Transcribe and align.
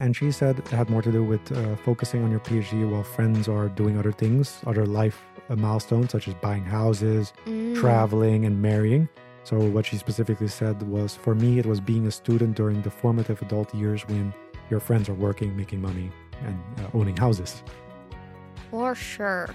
And 0.00 0.16
she 0.16 0.32
said 0.32 0.58
it 0.58 0.68
had 0.68 0.90
more 0.90 1.02
to 1.02 1.12
do 1.12 1.22
with 1.22 1.52
uh, 1.52 1.76
focusing 1.76 2.24
on 2.24 2.30
your 2.30 2.40
PhD 2.40 2.88
while 2.90 3.04
friends 3.04 3.48
are 3.48 3.68
doing 3.68 3.96
other 3.96 4.10
things, 4.10 4.60
other 4.66 4.86
life 4.86 5.22
uh, 5.48 5.54
milestones, 5.56 6.10
such 6.10 6.26
as 6.26 6.34
buying 6.34 6.64
houses, 6.64 7.32
Mm. 7.46 7.76
traveling, 7.78 8.44
and 8.44 8.60
marrying. 8.60 9.08
So, 9.44 9.56
what 9.58 9.86
she 9.86 9.96
specifically 9.96 10.48
said 10.48 10.82
was 10.82 11.14
for 11.14 11.34
me, 11.34 11.58
it 11.60 11.66
was 11.66 11.80
being 11.80 12.06
a 12.06 12.10
student 12.10 12.56
during 12.56 12.82
the 12.82 12.90
formative 12.90 13.40
adult 13.42 13.72
years 13.74 14.02
when 14.08 14.34
your 14.70 14.80
friends 14.80 15.08
are 15.08 15.14
working, 15.14 15.56
making 15.56 15.80
money, 15.80 16.10
and 16.42 16.58
uh, 16.78 16.88
owning 16.98 17.16
houses. 17.16 17.62
For 18.70 18.94
sure. 18.96 19.48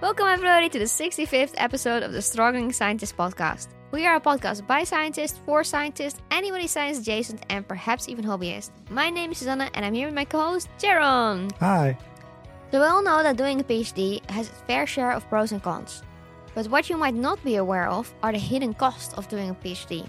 Welcome, 0.00 0.26
everybody, 0.26 0.68
to 0.70 0.78
the 0.78 0.86
65th 0.86 1.54
episode 1.56 2.02
of 2.02 2.12
the 2.12 2.20
Struggling 2.22 2.72
Scientist 2.72 3.16
podcast. 3.16 3.68
We 3.94 4.06
are 4.06 4.16
a 4.16 4.20
podcast 4.20 4.66
by 4.66 4.82
scientists, 4.82 5.38
for 5.46 5.62
scientists, 5.62 6.20
anybody 6.32 6.66
science 6.66 6.98
adjacent, 6.98 7.46
and 7.48 7.62
perhaps 7.62 8.08
even 8.08 8.24
hobbyists. 8.24 8.72
My 8.90 9.08
name 9.08 9.30
is 9.30 9.38
Suzanne, 9.38 9.70
and 9.72 9.84
I'm 9.84 9.94
here 9.94 10.08
with 10.08 10.16
my 10.16 10.24
co 10.24 10.40
host, 10.40 10.68
Jayron. 10.80 11.52
Hi. 11.60 11.96
So, 12.72 12.80
we 12.80 12.86
all 12.86 13.04
know 13.04 13.22
that 13.22 13.36
doing 13.36 13.60
a 13.60 13.62
PhD 13.62 14.28
has 14.32 14.48
its 14.48 14.60
fair 14.62 14.84
share 14.84 15.12
of 15.12 15.28
pros 15.28 15.52
and 15.52 15.62
cons. 15.62 16.02
But 16.56 16.66
what 16.66 16.90
you 16.90 16.96
might 16.96 17.14
not 17.14 17.38
be 17.44 17.54
aware 17.54 17.86
of 17.86 18.12
are 18.24 18.32
the 18.32 18.38
hidden 18.38 18.74
costs 18.74 19.14
of 19.14 19.28
doing 19.28 19.50
a 19.50 19.54
PhD. 19.54 20.08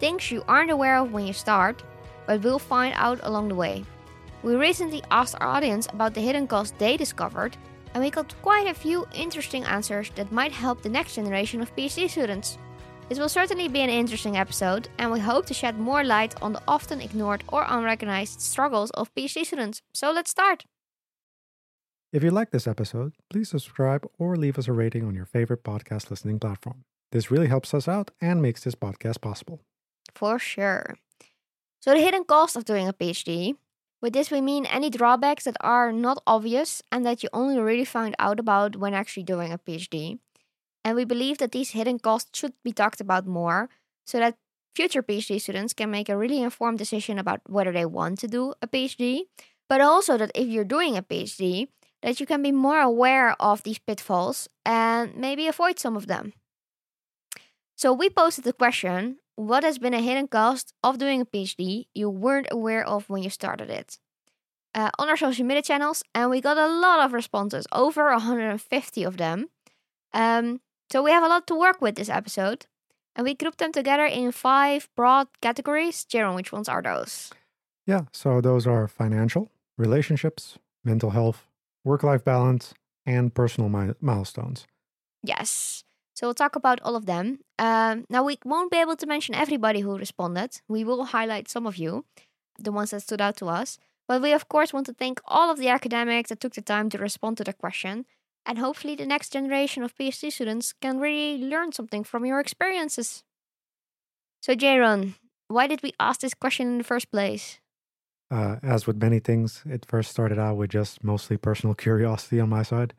Things 0.00 0.30
you 0.30 0.44
aren't 0.46 0.70
aware 0.70 0.98
of 0.98 1.10
when 1.10 1.26
you 1.26 1.32
start, 1.32 1.82
but 2.26 2.42
will 2.42 2.58
find 2.58 2.92
out 2.94 3.20
along 3.22 3.48
the 3.48 3.54
way. 3.54 3.86
We 4.42 4.54
recently 4.54 5.02
asked 5.10 5.36
our 5.40 5.48
audience 5.48 5.86
about 5.94 6.12
the 6.12 6.20
hidden 6.20 6.46
costs 6.46 6.74
they 6.76 6.98
discovered, 6.98 7.56
and 7.94 8.04
we 8.04 8.10
got 8.10 8.34
quite 8.42 8.66
a 8.66 8.74
few 8.74 9.06
interesting 9.14 9.64
answers 9.64 10.10
that 10.16 10.30
might 10.30 10.52
help 10.52 10.82
the 10.82 10.90
next 10.90 11.14
generation 11.14 11.62
of 11.62 11.74
PhD 11.74 12.10
students. 12.10 12.58
This 13.10 13.18
will 13.18 13.28
certainly 13.28 13.68
be 13.68 13.80
an 13.80 13.90
interesting 13.90 14.38
episode, 14.38 14.88
and 14.96 15.12
we 15.12 15.20
hope 15.20 15.44
to 15.46 15.54
shed 15.54 15.78
more 15.78 16.02
light 16.02 16.34
on 16.40 16.54
the 16.54 16.62
often 16.66 17.02
ignored 17.02 17.44
or 17.48 17.66
unrecognized 17.68 18.40
struggles 18.40 18.90
of 18.92 19.14
PhD 19.14 19.44
students. 19.44 19.82
So 19.92 20.10
let's 20.10 20.30
start. 20.30 20.64
If 22.14 22.22
you 22.24 22.30
like 22.30 22.50
this 22.50 22.66
episode, 22.66 23.12
please 23.28 23.50
subscribe 23.50 24.06
or 24.18 24.36
leave 24.36 24.58
us 24.58 24.68
a 24.68 24.72
rating 24.72 25.04
on 25.04 25.14
your 25.14 25.26
favorite 25.26 25.62
podcast 25.64 26.10
listening 26.10 26.38
platform. 26.38 26.84
This 27.12 27.30
really 27.30 27.48
helps 27.48 27.74
us 27.74 27.88
out 27.88 28.10
and 28.22 28.40
makes 28.40 28.64
this 28.64 28.74
podcast 28.74 29.20
possible. 29.20 29.60
For 30.14 30.38
sure. 30.38 30.96
So, 31.80 31.92
the 31.92 32.00
hidden 32.00 32.24
cost 32.24 32.56
of 32.56 32.64
doing 32.64 32.88
a 32.88 32.94
PhD. 32.94 33.56
With 34.00 34.14
this, 34.14 34.30
we 34.30 34.40
mean 34.40 34.64
any 34.66 34.88
drawbacks 34.88 35.44
that 35.44 35.56
are 35.60 35.92
not 35.92 36.22
obvious 36.26 36.82
and 36.90 37.04
that 37.04 37.22
you 37.22 37.28
only 37.34 37.58
really 37.58 37.84
find 37.84 38.14
out 38.18 38.40
about 38.40 38.76
when 38.76 38.94
actually 38.94 39.24
doing 39.24 39.52
a 39.52 39.58
PhD. 39.58 40.18
And 40.84 40.96
we 40.96 41.04
believe 41.04 41.38
that 41.38 41.52
these 41.52 41.70
hidden 41.70 41.98
costs 41.98 42.38
should 42.38 42.52
be 42.62 42.72
talked 42.72 43.00
about 43.00 43.26
more 43.26 43.70
so 44.04 44.18
that 44.18 44.36
future 44.74 45.02
PhD 45.02 45.40
students 45.40 45.72
can 45.72 45.90
make 45.90 46.08
a 46.08 46.16
really 46.16 46.42
informed 46.42 46.78
decision 46.78 47.18
about 47.18 47.40
whether 47.48 47.72
they 47.72 47.86
want 47.86 48.18
to 48.18 48.28
do 48.28 48.54
a 48.60 48.66
PhD, 48.66 49.22
but 49.68 49.80
also 49.80 50.18
that 50.18 50.32
if 50.34 50.48
you're 50.48 50.64
doing 50.64 50.96
a 50.96 51.02
PhD, 51.02 51.68
that 52.02 52.20
you 52.20 52.26
can 52.26 52.42
be 52.42 52.52
more 52.52 52.80
aware 52.80 53.34
of 53.40 53.62
these 53.62 53.78
pitfalls 53.78 54.48
and 54.66 55.16
maybe 55.16 55.46
avoid 55.46 55.78
some 55.78 55.96
of 55.96 56.06
them. 56.06 56.34
So 57.76 57.92
we 57.92 58.10
posted 58.10 58.44
the 58.44 58.52
question 58.52 59.18
what 59.36 59.64
has 59.64 59.78
been 59.78 59.94
a 59.94 60.00
hidden 60.00 60.28
cost 60.28 60.74
of 60.84 60.98
doing 60.98 61.20
a 61.20 61.26
PhD 61.26 61.86
you 61.94 62.08
weren't 62.08 62.46
aware 62.50 62.86
of 62.86 63.08
when 63.08 63.22
you 63.22 63.30
started 63.30 63.70
it? 63.70 63.98
Uh, 64.74 64.90
on 64.98 65.08
our 65.08 65.16
social 65.16 65.44
media 65.44 65.62
channels, 65.62 66.02
and 66.14 66.30
we 66.30 66.40
got 66.40 66.58
a 66.58 66.66
lot 66.66 67.04
of 67.04 67.12
responses, 67.12 67.64
over 67.72 68.10
150 68.10 69.04
of 69.04 69.16
them. 69.16 69.46
Um, 70.12 70.60
so 70.94 71.02
we 71.02 71.10
have 71.10 71.24
a 71.24 71.28
lot 71.28 71.48
to 71.48 71.56
work 71.56 71.82
with 71.82 71.96
this 71.96 72.08
episode, 72.08 72.66
and 73.16 73.24
we 73.24 73.34
grouped 73.34 73.58
them 73.58 73.72
together 73.72 74.06
in 74.06 74.30
five 74.30 74.88
broad 74.94 75.26
categories. 75.42 76.06
Jayron, 76.08 76.36
which 76.36 76.52
ones 76.52 76.68
are 76.68 76.80
those? 76.80 77.32
Yeah, 77.84 78.02
so 78.12 78.40
those 78.40 78.64
are 78.64 78.86
financial, 78.86 79.50
relationships, 79.76 80.56
mental 80.84 81.10
health, 81.10 81.48
work 81.82 82.04
life 82.04 82.24
balance, 82.24 82.74
and 83.04 83.34
personal 83.34 83.68
mi- 83.68 83.94
milestones. 84.00 84.68
Yes. 85.20 85.82
So 86.14 86.28
we'll 86.28 86.34
talk 86.34 86.54
about 86.54 86.80
all 86.82 86.94
of 86.94 87.06
them. 87.06 87.40
Um, 87.58 88.04
now, 88.08 88.22
we 88.22 88.38
won't 88.44 88.70
be 88.70 88.78
able 88.78 88.94
to 88.94 89.06
mention 89.08 89.34
everybody 89.34 89.80
who 89.80 89.98
responded. 89.98 90.60
We 90.68 90.84
will 90.84 91.06
highlight 91.06 91.48
some 91.48 91.66
of 91.66 91.76
you, 91.76 92.04
the 92.56 92.70
ones 92.70 92.92
that 92.92 93.00
stood 93.00 93.20
out 93.20 93.36
to 93.38 93.46
us. 93.46 93.78
But 94.06 94.22
we, 94.22 94.32
of 94.32 94.48
course, 94.48 94.72
want 94.72 94.86
to 94.86 94.92
thank 94.92 95.20
all 95.26 95.50
of 95.50 95.58
the 95.58 95.70
academics 95.70 96.28
that 96.28 96.38
took 96.38 96.54
the 96.54 96.62
time 96.62 96.88
to 96.90 96.98
respond 96.98 97.38
to 97.38 97.44
the 97.44 97.52
question. 97.52 98.06
And 98.46 98.58
hopefully, 98.58 98.94
the 98.94 99.06
next 99.06 99.32
generation 99.32 99.82
of 99.82 99.94
PhD 99.96 100.30
students 100.30 100.72
can 100.72 100.98
really 100.98 101.42
learn 101.42 101.72
something 101.72 102.04
from 102.04 102.26
your 102.26 102.40
experiences. 102.40 103.24
So, 104.42 104.54
Jayron, 104.54 105.14
why 105.48 105.66
did 105.66 105.82
we 105.82 105.92
ask 105.98 106.20
this 106.20 106.34
question 106.34 106.66
in 106.68 106.78
the 106.78 106.84
first 106.84 107.10
place? 107.10 107.60
Uh, 108.30 108.56
as 108.62 108.86
with 108.86 109.00
many 109.00 109.18
things, 109.18 109.62
it 109.66 109.86
first 109.86 110.10
started 110.10 110.38
out 110.38 110.56
with 110.56 110.70
just 110.70 111.02
mostly 111.04 111.36
personal 111.36 111.74
curiosity 111.84 112.40
on 112.40 112.48
my 112.48 112.62
side. 112.62 112.94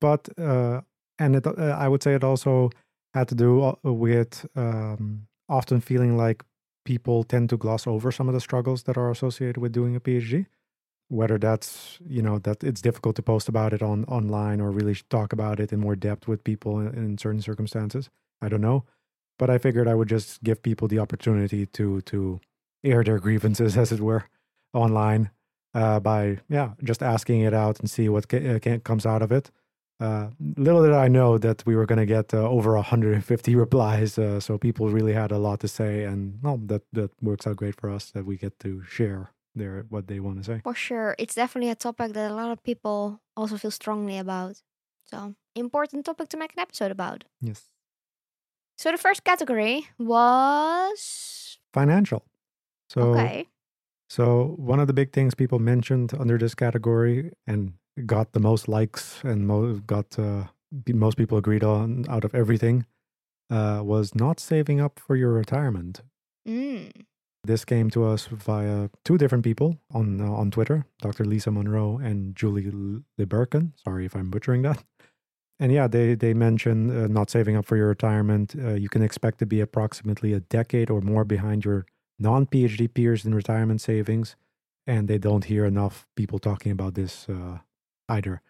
But, 0.00 0.28
uh, 0.38 0.82
and 1.18 1.36
it, 1.36 1.46
uh, 1.46 1.52
I 1.78 1.88
would 1.88 2.02
say 2.02 2.14
it 2.14 2.24
also 2.24 2.70
had 3.14 3.28
to 3.28 3.34
do 3.34 3.62
uh, 3.62 3.92
with 3.92 4.46
um, 4.54 5.26
often 5.48 5.80
feeling 5.80 6.16
like 6.16 6.44
people 6.84 7.24
tend 7.24 7.48
to 7.50 7.56
gloss 7.56 7.86
over 7.86 8.12
some 8.12 8.28
of 8.28 8.34
the 8.34 8.40
struggles 8.40 8.84
that 8.84 8.96
are 8.96 9.10
associated 9.10 9.56
with 9.56 9.72
doing 9.72 9.96
a 9.96 10.00
PhD. 10.00 10.46
Whether 11.08 11.38
that's, 11.38 11.98
you 12.06 12.20
know, 12.20 12.38
that 12.40 12.64
it's 12.64 12.82
difficult 12.82 13.16
to 13.16 13.22
post 13.22 13.48
about 13.48 13.72
it 13.72 13.82
on 13.82 14.04
online 14.06 14.60
or 14.60 14.70
really 14.70 14.96
talk 15.08 15.32
about 15.32 15.60
it 15.60 15.72
in 15.72 15.80
more 15.80 15.94
depth 15.96 16.26
with 16.26 16.42
people 16.42 16.80
in, 16.80 16.88
in 16.94 17.18
certain 17.18 17.40
circumstances. 17.40 18.10
I 18.42 18.48
don't 18.48 18.60
know. 18.60 18.84
But 19.38 19.50
I 19.50 19.58
figured 19.58 19.86
I 19.86 19.94
would 19.94 20.08
just 20.08 20.42
give 20.42 20.62
people 20.62 20.88
the 20.88 20.98
opportunity 20.98 21.66
to 21.66 22.00
to 22.02 22.40
air 22.82 23.04
their 23.04 23.18
grievances, 23.18 23.76
as 23.82 23.92
it 23.92 24.00
were 24.00 24.24
online 24.74 25.30
uh, 25.74 26.00
by 26.00 26.38
yeah 26.48 26.70
just 26.82 27.02
asking 27.02 27.42
it 27.42 27.54
out 27.54 27.78
and 27.80 27.90
see 27.90 28.08
what 28.08 28.28
ca- 28.28 28.56
uh, 28.56 28.78
comes 28.84 29.06
out 29.06 29.22
of 29.22 29.30
it. 29.30 29.50
Uh, 29.98 30.28
little 30.56 30.82
did 30.82 30.92
I 30.92 31.08
know 31.08 31.38
that 31.38 31.64
we 31.64 31.74
were 31.74 31.86
going 31.86 31.98
to 31.98 32.06
get 32.06 32.34
uh, 32.34 32.48
over 32.48 32.74
150 32.74 33.54
replies, 33.64 34.18
uh, 34.18 34.40
so 34.40 34.58
people 34.58 34.90
really 34.90 35.14
had 35.14 35.32
a 35.32 35.38
lot 35.38 35.60
to 35.60 35.68
say, 35.68 36.04
and 36.04 36.38
well, 36.42 36.58
that 36.66 36.82
that 36.92 37.10
works 37.22 37.46
out 37.46 37.56
great 37.56 37.80
for 37.80 37.90
us 37.90 38.10
that 38.10 38.26
we 38.26 38.36
get 38.36 38.58
to 38.60 38.82
share 38.84 39.30
their 39.56 39.84
what 39.88 40.06
they 40.06 40.20
want 40.20 40.38
to 40.38 40.44
say. 40.44 40.60
For 40.62 40.74
sure, 40.74 41.14
it's 41.18 41.34
definitely 41.34 41.70
a 41.70 41.74
topic 41.74 42.12
that 42.12 42.30
a 42.30 42.34
lot 42.34 42.50
of 42.52 42.62
people 42.62 43.20
also 43.36 43.56
feel 43.56 43.70
strongly 43.72 44.18
about. 44.18 44.62
So, 45.04 45.34
important 45.54 46.04
topic 46.04 46.28
to 46.30 46.36
make 46.36 46.52
an 46.56 46.60
episode 46.60 46.90
about. 46.90 47.24
Yes, 47.40 47.70
So, 48.76 48.90
the 48.92 48.98
first 48.98 49.24
category 49.24 49.86
was. 49.98 51.58
financial. 51.72 52.22
So 52.88 53.00
okay. 53.14 53.46
So 54.08 54.54
one 54.58 54.78
of 54.80 54.86
the 54.86 54.92
big 54.92 55.12
things 55.12 55.34
people 55.34 55.58
mentioned 55.58 56.12
under 56.18 56.38
this 56.38 56.54
category 56.54 57.32
and 57.46 57.72
got 58.06 58.32
the 58.32 58.40
most 58.40 58.68
likes 58.68 59.20
and 59.24 59.46
mo- 59.46 59.80
got 59.86 60.18
uh, 60.18 60.44
most 60.94 61.16
people 61.18 61.36
agreed 61.38 61.64
on 61.64 62.04
out 62.08 62.24
of 62.24 62.32
everything 62.34 62.86
uh, 63.50 63.80
was 63.84 64.14
not 64.14 64.38
saving 64.40 64.80
up 64.80 65.00
for 65.00 65.16
your 65.16 65.32
retirement. 65.32 66.02
Mm. 66.46 66.92
This 67.46 67.64
came 67.64 67.90
to 67.90 68.04
us 68.04 68.26
via 68.26 68.88
two 69.04 69.18
different 69.18 69.44
people 69.44 69.78
on 69.92 70.20
uh, 70.20 70.30
on 70.30 70.50
Twitter, 70.50 70.84
Dr. 71.00 71.24
Lisa 71.24 71.50
Monroe 71.50 71.98
and 71.98 72.34
Julie 72.34 72.70
Liberken. 73.18 73.72
Sorry 73.84 74.04
if 74.04 74.16
I'm 74.16 74.30
butchering 74.30 74.62
that. 74.62 74.82
And 75.58 75.72
yeah, 75.72 75.86
they 75.86 76.14
they 76.14 76.34
mentioned 76.34 76.90
uh, 76.90 77.06
not 77.06 77.30
saving 77.30 77.56
up 77.56 77.64
for 77.64 77.76
your 77.76 77.88
retirement. 77.88 78.54
Uh, 78.56 78.74
you 78.74 78.88
can 78.88 79.02
expect 79.02 79.38
to 79.38 79.46
be 79.46 79.60
approximately 79.60 80.32
a 80.32 80.40
decade 80.40 80.90
or 80.90 81.00
more 81.00 81.24
behind 81.24 81.64
your 81.64 81.86
non-PhD 82.18 82.92
peers 82.92 83.24
in 83.24 83.34
retirement 83.34 83.80
savings, 83.80 84.36
and 84.86 85.08
they 85.08 85.18
don't 85.18 85.44
hear 85.44 85.64
enough 85.64 86.06
people 86.16 86.38
talking 86.38 86.72
about 86.72 86.94
this 86.94 87.28
uh, 87.28 87.58
either. 88.08 88.42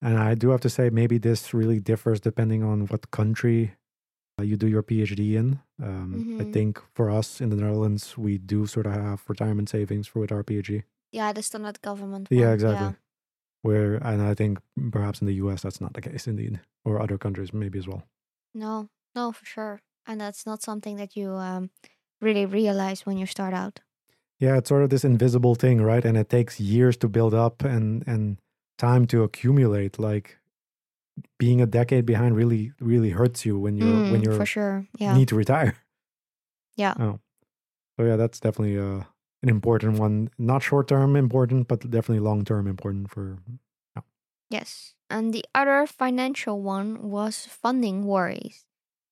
And 0.00 0.18
I 0.18 0.34
do 0.34 0.50
have 0.50 0.60
to 0.60 0.70
say, 0.70 0.90
maybe 0.90 1.18
this 1.18 1.52
really 1.52 1.80
differs 1.80 2.20
depending 2.20 2.62
on 2.62 2.86
what 2.86 3.10
country 3.10 3.74
you 4.42 4.56
do 4.56 4.66
your 4.68 4.82
PhD 4.82 5.34
in. 5.34 5.60
Um, 5.82 6.26
I 6.38 6.44
Mhm. 6.44 6.52
think 6.52 6.80
for 6.94 7.10
us 7.10 7.40
in 7.40 7.48
the 7.50 7.56
Netherlands, 7.56 8.18
we 8.18 8.38
do 8.38 8.66
sort 8.66 8.86
of 8.86 8.92
have 8.92 9.22
retirement 9.28 9.68
savings 9.68 10.06
for 10.08 10.20
with 10.20 10.32
our 10.32 10.42
PhD. 10.44 10.84
Yeah, 11.12 11.32
the 11.32 11.42
standard 11.42 11.80
government. 11.80 12.28
Yeah, 12.30 12.46
one, 12.46 12.54
exactly. 12.54 12.96
Where, 13.62 13.94
and 13.96 14.22
I 14.22 14.34
think 14.34 14.58
perhaps 14.92 15.20
in 15.20 15.26
the 15.26 15.34
US 15.34 15.62
that's 15.62 15.80
not 15.80 15.94
the 15.94 16.02
case, 16.02 16.26
indeed, 16.28 16.60
or 16.84 17.00
other 17.00 17.18
countries 17.18 17.52
maybe 17.52 17.78
as 17.78 17.88
well. 17.88 18.02
No, 18.54 18.88
no, 19.14 19.32
for 19.32 19.44
sure. 19.44 19.80
And 20.06 20.20
that's 20.20 20.46
not 20.46 20.62
something 20.62 20.96
that 20.96 21.16
you 21.16 21.30
um, 21.32 21.70
really 22.20 22.46
realize 22.46 23.06
when 23.06 23.18
you 23.18 23.26
start 23.26 23.54
out. 23.54 23.80
Yeah, 24.38 24.56
it's 24.58 24.68
sort 24.68 24.82
of 24.82 24.90
this 24.90 25.04
invisible 25.04 25.54
thing, 25.54 25.80
right? 25.80 26.04
And 26.04 26.16
it 26.16 26.28
takes 26.28 26.60
years 26.60 26.96
to 26.98 27.08
build 27.08 27.34
up 27.34 27.64
and 27.64 28.04
and 28.06 28.38
time 28.78 29.06
to 29.06 29.22
accumulate. 29.22 29.98
Like 29.98 30.38
being 31.38 31.60
a 31.60 31.66
decade 31.66 32.04
behind 32.06 32.36
really 32.36 32.72
really 32.80 33.10
hurts 33.10 33.44
you 33.46 33.58
when 33.58 33.76
you're 33.76 34.10
when 34.12 34.20
Mm, 34.20 34.24
you're 34.24 34.36
for 34.36 34.46
sure. 34.46 34.86
Yeah. 34.98 35.16
need 35.16 35.28
to 35.28 35.36
retire. 35.36 35.76
Yeah. 36.76 36.94
Oh. 36.98 37.20
So 37.96 38.04
yeah, 38.04 38.16
that's 38.16 38.40
definitely 38.40 38.78
uh, 38.78 39.04
an 39.42 39.48
important 39.48 39.98
one. 39.98 40.28
Not 40.38 40.62
short 40.62 40.88
term 40.88 41.16
important, 41.16 41.68
but 41.68 41.80
definitely 41.80 42.20
long 42.20 42.44
term 42.44 42.66
important 42.66 43.10
for 43.10 43.38
yeah. 43.96 44.02
Yes. 44.50 44.94
And 45.08 45.32
the 45.32 45.44
other 45.54 45.86
financial 45.86 46.60
one 46.60 47.08
was 47.10 47.46
funding 47.46 48.04
worries. 48.04 48.64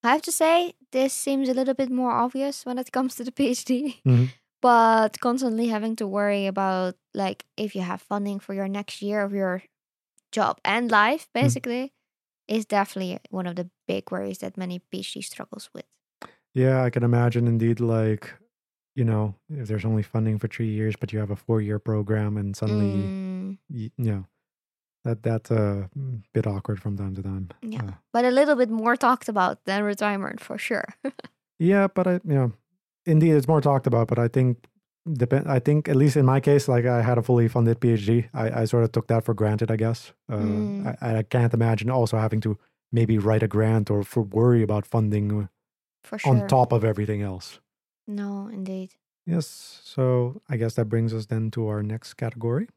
I 0.02 0.10
have 0.12 0.22
to 0.22 0.32
say, 0.32 0.74
this 0.92 1.14
seems 1.14 1.48
a 1.48 1.54
little 1.54 1.72
bit 1.72 1.90
more 1.90 2.12
obvious 2.12 2.66
when 2.66 2.78
it 2.78 2.92
comes 2.92 3.14
to 3.16 3.24
the 3.24 3.32
PhD. 3.38 4.02
Mhm. 4.04 4.28
but 4.60 5.20
constantly 5.20 5.68
having 5.68 5.96
to 5.96 6.06
worry 6.06 6.46
about 6.46 6.94
like 7.14 7.44
if 7.56 7.74
you 7.74 7.82
have 7.82 8.00
funding 8.02 8.40
for 8.40 8.52
your 8.54 8.68
next 8.68 9.00
year 9.02 9.20
of 9.24 9.32
your 9.32 9.62
job 10.32 10.58
and 10.64 10.90
life 10.90 11.28
basically 11.34 11.92
is 12.48 12.66
definitely 12.66 13.18
one 13.30 13.46
of 13.46 13.56
the 13.56 13.70
big 13.88 14.10
worries 14.10 14.38
that 14.38 14.56
many 14.56 14.80
PhD 14.92 15.22
struggles 15.24 15.70
with. 15.74 15.86
Yeah, 16.54 16.82
I 16.82 16.90
can 16.90 17.02
imagine 17.02 17.48
indeed, 17.48 17.80
like, 17.80 18.32
you 18.94 19.04
know, 19.04 19.36
if 19.50 19.68
there's 19.68 19.84
only 19.84 20.02
funding 20.02 20.38
for 20.38 20.48
three 20.48 20.68
years, 20.70 20.94
but 20.96 21.12
you 21.12 21.18
have 21.18 21.30
a 21.30 21.36
four 21.36 21.60
year 21.60 21.78
program 21.78 22.36
and 22.36 22.56
suddenly, 22.56 23.12
Mm, 23.28 23.58
y 23.70 23.90
you 23.98 24.12
know, 24.12 24.26
that 25.04 25.22
that's 25.24 25.50
a 25.52 25.90
mm, 25.98 26.22
bit 26.34 26.46
awkward 26.48 26.82
from 26.82 26.96
time 26.96 27.14
to 27.16 27.22
time. 27.24 27.50
yeah, 27.62 27.80
Uh, 27.80 27.92
but 28.12 28.24
a 28.24 28.30
little 28.30 28.56
bit 28.56 28.70
more 28.70 28.96
talked 28.96 29.28
about 29.28 29.64
than 29.64 29.82
retirement 29.82 30.40
for 30.40 30.58
sure. 30.58 30.94
yeah, 31.58 31.86
but 31.88 32.06
I, 32.06 32.12
you 32.14 32.20
know, 32.34 32.52
indeed, 33.06 33.32
it's 33.32 33.48
more 33.48 33.60
talked 33.60 33.86
about, 33.86 34.08
but 34.08 34.18
I 34.18 34.28
think. 34.28 34.66
Depend. 35.12 35.46
I 35.48 35.58
think 35.58 35.88
at 35.88 35.96
least 35.96 36.16
in 36.16 36.24
my 36.24 36.40
case, 36.40 36.66
like 36.66 36.86
I 36.86 37.02
had 37.02 37.18
a 37.18 37.22
fully 37.22 37.46
funded 37.48 37.78
PhD. 37.80 38.28
I, 38.32 38.62
I 38.62 38.64
sort 38.64 38.84
of 38.84 38.92
took 38.92 39.06
that 39.08 39.22
for 39.24 39.34
granted. 39.34 39.70
I 39.70 39.76
guess. 39.76 40.12
Uh, 40.32 40.36
Mm. 40.38 40.96
I, 41.02 41.18
I 41.18 41.22
can't 41.24 41.52
imagine 41.54 41.90
also 41.90 42.16
having 42.16 42.40
to 42.40 42.56
maybe 42.92 43.18
write 43.18 43.42
a 43.42 43.48
grant 43.48 43.90
or 43.90 44.02
for 44.04 44.22
worry 44.22 44.62
about 44.62 44.86
funding 44.86 45.48
for 46.04 46.18
sure. 46.18 46.32
on 46.32 46.46
top 46.48 46.72
of 46.72 46.84
everything 46.84 47.22
else. 47.22 47.60
No, 48.06 48.48
indeed. 48.52 48.90
Yes. 49.26 49.80
So 49.84 50.40
I 50.48 50.56
guess 50.56 50.74
that 50.74 50.86
brings 50.88 51.12
us 51.12 51.26
then 51.26 51.50
to 51.50 51.68
our 51.68 51.82
next 51.82 52.14
category, 52.14 52.68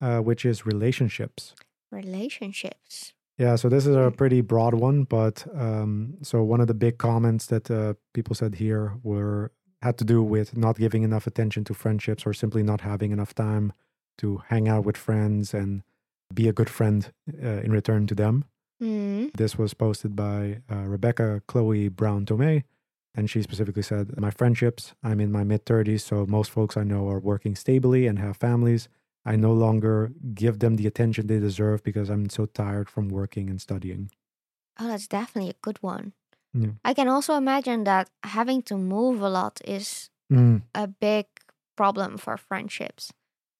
uh, 0.00 0.18
which 0.20 0.44
is 0.44 0.66
relationships. 0.66 1.54
Relationships. 1.90 3.12
Yeah. 3.38 3.56
So 3.56 3.68
this 3.68 3.86
is 3.86 3.96
a 3.96 4.10
Mm. 4.10 4.16
pretty 4.16 4.40
broad 4.40 4.74
one, 4.74 5.04
but 5.04 5.46
um, 5.54 6.14
so 6.22 6.42
one 6.44 6.60
of 6.60 6.66
the 6.68 6.74
big 6.74 6.98
comments 6.98 7.46
that 7.46 7.70
uh, 7.70 7.94
people 8.12 8.34
said 8.36 8.54
here 8.56 8.92
were 9.02 9.50
had 9.84 9.98
to 9.98 10.04
do 10.04 10.22
with 10.22 10.56
not 10.56 10.78
giving 10.78 11.02
enough 11.02 11.26
attention 11.26 11.62
to 11.64 11.74
friendships 11.74 12.24
or 12.26 12.32
simply 12.32 12.62
not 12.62 12.80
having 12.80 13.12
enough 13.12 13.34
time 13.34 13.72
to 14.16 14.42
hang 14.48 14.66
out 14.66 14.84
with 14.84 14.96
friends 14.96 15.52
and 15.52 15.82
be 16.32 16.48
a 16.48 16.54
good 16.54 16.70
friend 16.70 17.12
uh, 17.42 17.60
in 17.64 17.70
return 17.70 18.06
to 18.06 18.14
them. 18.14 18.44
Mm. 18.82 19.30
This 19.36 19.58
was 19.58 19.74
posted 19.74 20.16
by 20.16 20.62
uh, 20.72 20.86
Rebecca 20.94 21.42
Chloe 21.46 21.88
Brown 21.88 22.24
Tomei. 22.24 22.64
And 23.14 23.30
she 23.30 23.42
specifically 23.42 23.82
said, 23.82 24.18
My 24.18 24.30
friendships, 24.30 24.94
I'm 25.02 25.20
in 25.20 25.30
my 25.30 25.44
mid 25.44 25.66
30s, 25.66 26.00
so 26.00 26.26
most 26.26 26.50
folks 26.50 26.76
I 26.76 26.82
know 26.82 27.08
are 27.08 27.20
working 27.20 27.54
stably 27.54 28.06
and 28.08 28.18
have 28.18 28.36
families. 28.38 28.88
I 29.24 29.36
no 29.36 29.52
longer 29.52 30.12
give 30.34 30.58
them 30.58 30.76
the 30.76 30.86
attention 30.86 31.26
they 31.26 31.38
deserve 31.38 31.84
because 31.84 32.08
I'm 32.10 32.28
so 32.28 32.46
tired 32.46 32.88
from 32.88 33.08
working 33.08 33.48
and 33.50 33.60
studying. 33.60 34.10
Oh, 34.80 34.88
that's 34.88 35.06
definitely 35.06 35.50
a 35.50 35.62
good 35.62 35.78
one. 35.82 36.14
Yeah. 36.54 36.70
I 36.84 36.94
can 36.94 37.08
also 37.08 37.34
imagine 37.34 37.84
that 37.84 38.08
having 38.22 38.62
to 38.62 38.76
move 38.76 39.20
a 39.22 39.28
lot 39.28 39.60
is 39.64 40.10
Mm, 40.32 40.62
a 40.74 40.86
big 40.86 41.26
problem 41.76 42.16
for 42.18 42.36
friendships. 42.38 43.12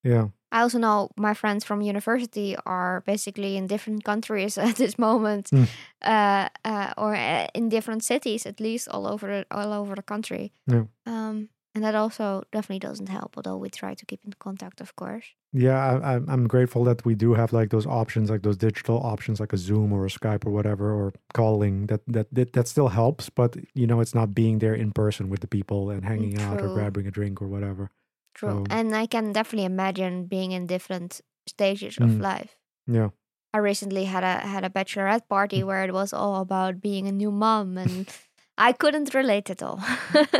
yeah. 0.05 0.29
I 0.52 0.61
also 0.62 0.79
know 0.79 1.08
my 1.17 1.35
friends 1.35 1.64
from 1.64 1.82
university 1.82 2.56
are 2.64 3.02
basically 3.06 3.56
in 3.56 3.67
different 3.67 4.05
countries 4.05 4.56
at 4.69 4.76
this 4.76 4.99
moment, 4.99 5.50
Mm. 5.50 5.69
uh, 6.02 6.49
uh, 6.64 6.93
or 6.96 7.14
uh, 7.14 7.46
in 7.55 7.69
different 7.69 8.02
cities 8.05 8.46
at 8.46 8.61
least 8.61 8.88
all 8.88 9.06
over 9.06 9.26
the, 9.29 9.44
all 9.50 9.73
over 9.73 9.94
the 9.94 10.02
country. 10.02 10.52
Yeah. 10.67 10.85
Um, 11.06 11.49
and 11.75 11.82
that 11.85 11.94
also 11.94 12.43
definitely 12.53 12.79
doesn't 12.88 13.09
help. 13.09 13.37
Although 13.37 13.56
we 13.56 13.69
try 13.71 13.94
to 13.94 14.06
keep 14.06 14.21
in 14.25 14.32
contact, 14.38 14.81
of 14.81 14.94
course. 14.97 15.25
Yeah, 15.53 15.79
I, 15.79 16.12
I'm- 16.12 16.26
I'm 16.29 16.47
grateful 16.49 16.85
that 16.85 17.05
we 17.05 17.15
do 17.15 17.35
have 17.35 17.53
like 17.53 17.71
those 17.71 17.87
options, 17.87 18.31
like 18.31 18.43
those 18.43 18.56
digital 18.56 18.99
options, 19.03 19.41
like 19.41 19.53
a 19.53 19.56
Zoom 19.59 19.93
or 19.93 20.05
a 20.06 20.09
Skype 20.09 20.47
or 20.47 20.50
whatever, 20.50 20.93
or 20.93 21.12
calling. 21.32 21.87
That 21.87 22.00
that 22.06 22.26
that, 22.35 22.53
that 22.53 22.69
still 22.69 22.88
helps, 22.88 23.31
but 23.31 23.56
you 23.75 23.87
know, 23.87 24.00
it's 24.00 24.15
not 24.15 24.35
being 24.35 24.59
there 24.61 24.75
in 24.75 24.93
person 24.93 25.29
with 25.31 25.41
the 25.41 25.49
people 25.49 25.91
and 25.91 26.05
hanging 26.05 26.41
out 26.41 26.61
or 26.61 26.69
grabbing 26.75 27.06
a 27.06 27.11
drink 27.11 27.41
or 27.43 27.49
whatever. 27.49 27.91
True. 28.35 28.50
So- 28.50 28.65
And 28.71 28.94
I 28.97 29.06
can 29.06 29.32
definitely 29.32 29.67
imagine 29.67 30.26
being 30.26 30.53
in 30.53 30.67
different 30.67 31.21
stages 31.47 31.99
of 31.99 32.11
Mm. 32.11 32.21
life. 32.23 32.56
Yeah, 32.87 33.11
I 33.55 33.59
recently 33.59 34.05
had 34.06 34.25
a 34.25 34.47
had 34.47 34.65
a 34.65 34.71
bachelorette 34.71 35.29
party 35.29 35.61
Mm. 35.61 35.67
where 35.67 35.85
it 35.85 35.93
was 35.93 36.12
all 36.12 36.41
about 36.41 36.81
being 36.81 37.06
a 37.09 37.12
new 37.12 37.31
mom, 37.31 37.79
and 37.79 38.06
I 38.56 38.73
couldn't 38.73 39.15
relate 39.15 39.51
at 39.51 39.62
all. 39.62 39.81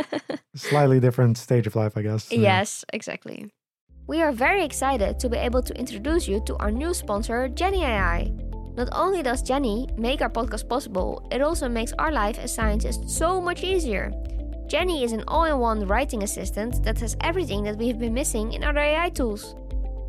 slightly 0.55 0.99
different 0.99 1.37
stage 1.37 1.67
of 1.67 1.75
life, 1.75 1.97
I 1.97 2.01
guess. 2.01 2.31
Yes, 2.31 2.85
exactly. 2.93 3.51
We 4.07 4.21
are 4.21 4.31
very 4.31 4.63
excited 4.63 5.19
to 5.19 5.29
be 5.29 5.37
able 5.37 5.63
to 5.63 5.77
introduce 5.77 6.27
you 6.27 6.41
to 6.45 6.55
our 6.57 6.71
new 6.71 6.93
sponsor, 6.93 7.49
Jenni 7.49 7.81
AI. 7.83 8.31
Not 8.77 8.89
only 8.91 9.23
does 9.23 9.41
Jenni 9.41 9.97
make 9.97 10.21
our 10.21 10.29
podcast 10.29 10.69
possible, 10.69 11.27
it 11.31 11.41
also 11.41 11.67
makes 11.67 11.93
our 11.93 12.11
life 12.11 12.37
as 12.37 12.53
scientists 12.53 13.17
so 13.17 13.41
much 13.41 13.63
easier. 13.63 14.11
Jenni 14.67 15.03
is 15.03 15.11
an 15.11 15.23
all 15.27 15.45
in 15.45 15.59
one 15.59 15.87
writing 15.87 16.23
assistant 16.23 16.83
that 16.83 16.99
has 16.99 17.17
everything 17.21 17.63
that 17.63 17.77
we've 17.77 17.99
been 17.99 18.13
missing 18.13 18.53
in 18.53 18.63
other 18.63 18.79
AI 18.79 19.09
tools. 19.09 19.55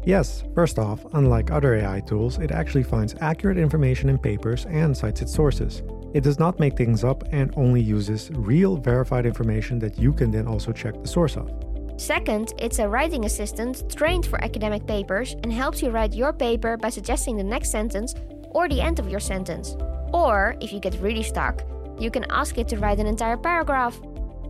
Yes, 0.05 0.45
first 0.55 0.79
off, 0.79 1.05
unlike 1.15 1.51
other 1.51 1.75
AI 1.75 2.01
tools, 2.01 2.39
it 2.39 2.53
actually 2.53 2.85
finds 2.85 3.15
accurate 3.21 3.59
information 3.59 4.09
in 4.09 4.19
papers 4.19 4.65
and 4.67 4.97
cites 4.97 5.23
its 5.23 5.35
sources. 5.35 5.83
It 6.17 6.25
does 6.25 6.39
not 6.39 6.59
make 6.59 6.79
things 6.79 7.05
up 7.05 7.25
and 7.31 7.53
only 7.59 7.83
uses 7.83 8.31
real 8.31 8.79
verified 8.79 9.27
information 9.27 9.79
that 9.81 9.99
you 9.99 10.15
can 10.15 10.31
then 10.31 10.47
also 10.47 10.73
check 10.73 10.95
the 11.03 11.07
source 11.07 11.37
of. 11.37 11.53
Second, 11.99 12.55
it's 12.59 12.79
a 12.79 12.89
writing 12.89 13.27
assistant 13.27 13.95
trained 13.95 14.25
for 14.25 14.43
academic 14.43 14.87
papers 14.87 15.37
and 15.43 15.53
helps 15.53 15.83
you 15.83 15.91
write 15.91 16.15
your 16.15 16.33
paper 16.33 16.79
by 16.79 16.89
suggesting 16.89 17.37
the 17.37 17.45
next 17.45 17.71
sentence 17.71 18.15
or 18.53 18.67
the 18.67 18.81
end 18.81 18.99
of 18.99 19.11
your 19.11 19.21
sentence. 19.21 19.77
Or, 20.15 20.57
if 20.63 20.73
you 20.73 20.81
get 20.81 20.99
really 21.03 21.23
stuck, 21.23 21.65
you 21.99 22.11
can 22.11 22.25
ask 22.31 22.57
it 22.57 22.69
to 22.69 22.79
write 22.79 22.99
an 22.99 23.07
entire 23.07 23.37
paragraph, 23.37 24.01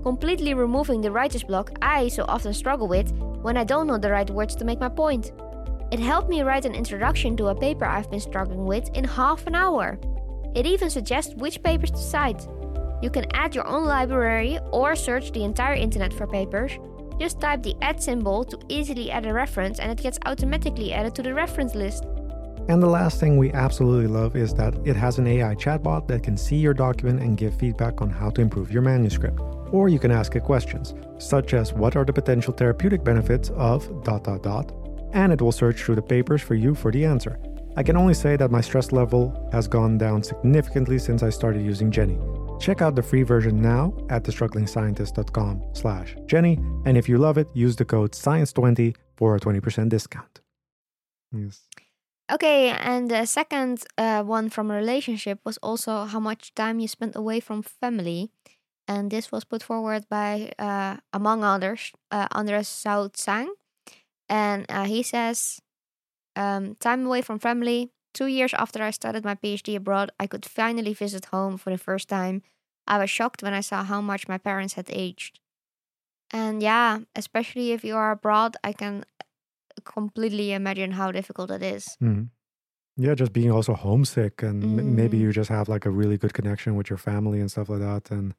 completely 0.05 0.55
removing 0.55 1.01
the 1.01 1.11
writer's 1.11 1.43
block 1.43 1.73
I 1.83 2.07
so 2.07 2.25
often 2.29 2.55
struggle 2.55 2.87
with 2.87 3.11
when 3.43 3.57
I 3.57 3.65
don't 3.65 3.89
know 3.89 3.99
the 3.99 4.13
right 4.13 4.31
words 4.31 4.55
to 4.55 4.65
make 4.65 4.79
my 4.79 4.89
point. 4.89 5.33
It 5.91 5.99
helped 5.99 6.29
me 6.29 6.43
write 6.43 6.65
an 6.65 6.77
introduction 6.77 7.37
to 7.39 7.49
a 7.49 7.57
paper 7.57 7.87
I've 7.87 8.09
been 8.09 8.21
struggling 8.21 8.67
with 8.67 8.89
in 8.97 9.03
half 9.03 9.49
an 9.49 9.57
hour. 9.57 9.99
It 10.55 10.67
even 10.67 10.91
suggests 10.91 11.35
which 11.35 11.63
papers 11.63 11.91
to 11.91 11.99
cite. 11.99 12.47
You 13.03 13.11
can 13.11 13.27
add 13.35 13.55
your 13.55 13.67
own 13.67 13.85
library 13.85 14.59
or 14.73 14.97
search 14.97 15.33
the 15.33 15.45
entire 15.45 15.75
internet 15.75 16.13
for 16.13 16.27
papers. 16.27 16.73
Just 17.19 17.41
type 17.41 17.63
the 17.63 17.75
add 17.83 18.03
symbol 18.03 18.45
to 18.45 18.59
easily 18.69 19.11
add 19.11 19.27
a 19.27 19.33
reference 19.33 19.79
and 19.79 19.91
it 19.91 20.03
gets 20.03 20.19
automatically 20.27 20.93
added 20.93 21.15
to 21.15 21.23
the 21.23 21.35
reference 21.35 21.75
list. 21.75 22.05
And 22.69 22.83
the 22.83 22.89
last 22.89 23.21
thing 23.21 23.37
we 23.37 23.53
absolutely 23.53 24.09
love 24.09 24.35
is 24.35 24.53
that 24.55 24.75
it 24.85 24.97
has 24.97 25.19
an 25.19 25.27
AI 25.27 25.55
chatbot 25.55 26.09
that 26.09 26.25
can 26.25 26.37
see 26.37 26.57
your 26.57 26.75
document 26.75 27.21
and 27.21 27.37
give 27.37 27.55
feedback 27.55 28.03
on 28.03 28.11
how 28.11 28.31
to 28.31 28.41
improve 28.41 28.73
your 28.73 28.83
manuscript. 28.83 29.39
Or 29.71 29.89
you 29.89 29.99
can 29.99 30.11
ask 30.11 30.35
it 30.35 30.43
questions, 30.43 30.95
such 31.19 31.55
as 31.55 31.73
what 31.73 31.97
are 31.97 32.05
the 32.05 32.13
potential 32.13 32.53
therapeutic 32.53 33.05
benefits 33.05 33.51
of 33.51 34.03
dot 34.03 34.25
dot 34.25 34.43
dot, 34.43 34.73
and 35.13 35.33
it 35.33 35.41
will 35.41 35.53
search 35.53 35.83
through 35.83 35.95
the 35.95 36.03
papers 36.03 36.43
for 36.43 36.55
you 36.55 36.75
for 36.75 36.91
the 36.91 37.05
answer. 37.05 37.39
I 37.77 37.83
can 37.83 37.97
only 37.97 38.15
say 38.15 38.37
that 38.37 38.51
my 38.51 38.63
stress 38.63 38.91
level 38.91 39.49
has 39.53 39.69
gone 39.69 39.99
down 39.99 40.23
significantly 40.23 40.99
since 40.99 41.23
I 41.23 41.29
started 41.29 41.63
using 41.63 41.91
Jenni. 41.91 42.19
Check 42.59 42.81
out 42.81 42.95
the 42.95 43.03
free 43.03 43.23
version 43.23 43.61
now 43.61 43.95
at 44.09 44.25
thestrugglingscientist.com 44.25 45.63
slash 45.75 46.17
Jenni, 46.27 46.57
and 46.87 46.97
if 46.97 47.07
you 47.07 47.19
love 47.19 47.37
it, 47.37 47.49
use 47.55 47.77
the 47.77 47.85
code 47.85 48.13
SCIENCE20 48.13 48.97
for 49.17 49.37
a 49.37 49.41
20% 49.41 49.91
discount. 49.91 50.41
Yes. 51.33 51.65
Okay, 52.33 52.71
and 52.71 53.11
the 53.11 53.27
second 53.27 53.85
uh, 53.99 54.23
one 54.23 54.49
from 54.49 54.71
a 54.71 54.75
relationship 54.75 55.39
was 55.45 55.59
also 55.59 56.07
how 56.07 56.19
much 56.19 56.55
time 56.55 56.81
you 56.81 56.89
spent 56.89 57.15
away 57.15 57.41
from 57.41 57.63
family. 57.63 58.31
And 58.89 59.11
this 59.11 59.31
was 59.31 59.45
put 59.45 59.63
forward 59.63 60.09
by, 60.09 60.53
uh, 60.59 60.97
among 61.13 61.45
others, 61.45 61.93
uh, 62.11 62.27
Andres 62.33 62.69
Tsang. 62.69 63.53
And 64.29 64.65
uh, 64.69 64.85
he 64.85 65.03
says, 65.03 65.61
um, 66.37 66.77
time 66.77 67.07
away 67.07 67.23
from 67.23 67.39
family. 67.39 67.91
Two 68.15 68.27
years 68.27 68.55
after 68.55 68.83
I 68.83 68.91
started 68.93 69.25
my 69.25 69.35
PhD 69.35 69.77
abroad, 69.77 70.11
I 70.21 70.27
could 70.27 70.45
finally 70.47 70.95
visit 70.95 71.27
home 71.27 71.57
for 71.59 71.71
the 71.71 71.79
first 71.79 72.09
time. 72.09 72.43
I 72.87 72.99
was 72.99 73.11
shocked 73.11 73.43
when 73.43 73.53
I 73.55 73.61
saw 73.61 73.83
how 73.85 74.01
much 74.01 74.29
my 74.29 74.39
parents 74.39 74.75
had 74.75 74.87
aged. 74.91 75.41
And 76.33 76.63
yeah, 76.63 77.01
especially 77.15 77.73
if 77.73 77.85
you 77.85 77.97
are 77.97 78.11
abroad, 78.13 78.57
I 78.65 78.73
can 78.73 79.05
completely 79.85 80.53
imagine 80.53 80.93
how 80.93 81.13
difficult 81.13 81.51
it 81.51 81.63
is. 81.63 81.97
Mhm. 82.03 82.31
Yeah, 82.97 83.15
just 83.15 83.33
being 83.33 83.51
also 83.51 83.75
homesick, 83.75 84.43
and 84.43 84.65
m- 84.65 84.97
maybe 84.97 85.19
Mm. 85.19 85.21
you 85.21 85.33
just 85.33 85.51
have 85.51 85.69
like 85.69 85.85
a 85.85 85.91
really 85.91 86.17
good 86.17 86.33
connection 86.33 86.77
with 86.77 86.89
your 86.89 86.97
family 86.99 87.41
and 87.41 87.51
stuff 87.51 87.69
like 87.69 87.81
that. 87.81 88.11
And 88.11 88.35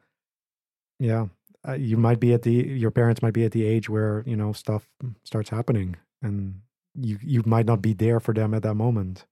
yeah, 1.00 1.28
uh, 1.68 1.74
you 1.74 1.98
might 1.98 2.20
be 2.20 2.34
at 2.34 2.42
the 2.42 2.52
your 2.54 2.92
parents 2.92 3.22
might 3.22 3.34
be 3.34 3.46
at 3.46 3.52
the 3.52 3.64
age 3.64 3.90
where 3.90 4.24
you 4.26 4.36
know 4.36 4.54
stuff 4.54 4.90
starts 5.24 5.50
happening, 5.50 5.96
and 6.22 6.62
you 6.98 7.18
you 7.22 7.44
might 7.46 7.66
not 7.66 7.82
be 7.82 7.94
there 7.94 8.20
for 8.20 8.34
them 8.34 8.54
at 8.54 8.64
that 8.64 8.76
moment. 8.76 9.26